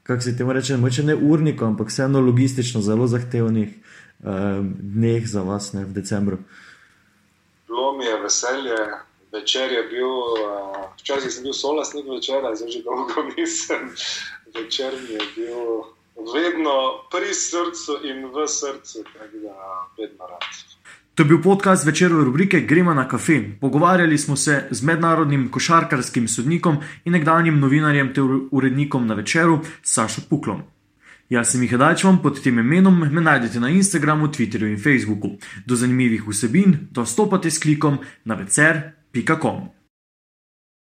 kako 0.02 0.22
se 0.22 0.36
temu 0.36 0.52
reče, 0.52 0.76
moče 0.76 1.02
ne 1.02 1.16
urniku, 1.16 1.64
ampak 1.64 1.88
vseeno 1.88 2.20
logistično 2.20 2.80
zelo 2.80 3.06
zahtevnih 3.06 3.68
uh, 3.68 4.64
dneh 4.80 5.26
za 5.28 5.42
vas 5.42 5.72
ne, 5.72 5.84
v 5.84 5.92
decembru. 5.92 6.38
Bilo 7.66 7.92
mi 7.92 8.04
je 8.04 8.16
veselje, 8.22 8.78
večer 9.32 9.72
je 9.72 9.82
bil, 9.82 10.14
včasih 10.96 11.32
sem 11.32 11.44
bil 11.44 11.52
solasnik 11.52 12.08
večera, 12.08 12.54
zdaj 12.56 12.70
že 12.70 12.82
dolgo 12.88 13.26
nisem. 13.36 13.92
Večer 14.54 14.96
mi 14.96 15.12
je 15.12 15.28
bil 15.36 15.60
vedno 16.32 17.04
pri 17.12 17.34
srcu 17.34 18.00
in 18.08 18.32
v 18.32 18.48
srcu, 18.48 19.04
tako 19.12 19.44
da 19.44 19.84
vedno 19.98 20.24
rad. 20.24 20.67
To 21.18 21.22
je 21.22 21.26
bil 21.28 21.42
podcast 21.42 21.86
večerove 21.86 22.24
rubrike 22.24 22.60
Gremo 22.60 22.94
na 22.94 23.08
kafe. 23.08 23.42
Pogovarjali 23.60 24.18
smo 24.18 24.36
se 24.36 24.64
z 24.70 24.82
mednarodnim 24.82 25.48
košarkarskim 25.50 26.28
sodnikom 26.28 26.76
in 27.04 27.12
nekdanjim 27.12 27.58
novinarjem 27.58 28.12
ter 28.14 28.22
urednikom 28.50 29.06
na 29.06 29.14
večeru 29.14 29.58
Sašo 29.82 30.20
Puklom. 30.30 30.62
Jaz 31.28 31.50
sem 31.50 31.62
jih 31.62 31.74
dajčom 31.78 32.22
pod 32.22 32.38
tem 32.42 32.58
imenom, 32.58 33.00
me 33.10 33.20
najdete 33.20 33.60
na 33.60 33.68
Instagramu, 33.68 34.28
Twitterju 34.28 34.70
in 34.70 34.78
Facebooku. 34.78 35.28
Do 35.66 35.76
zanimivih 35.76 36.28
vsebin 36.28 36.76
dostopate 36.90 37.50
s 37.50 37.58
klikom 37.58 37.98
na 38.24 38.34
vecer.com. 38.34 39.77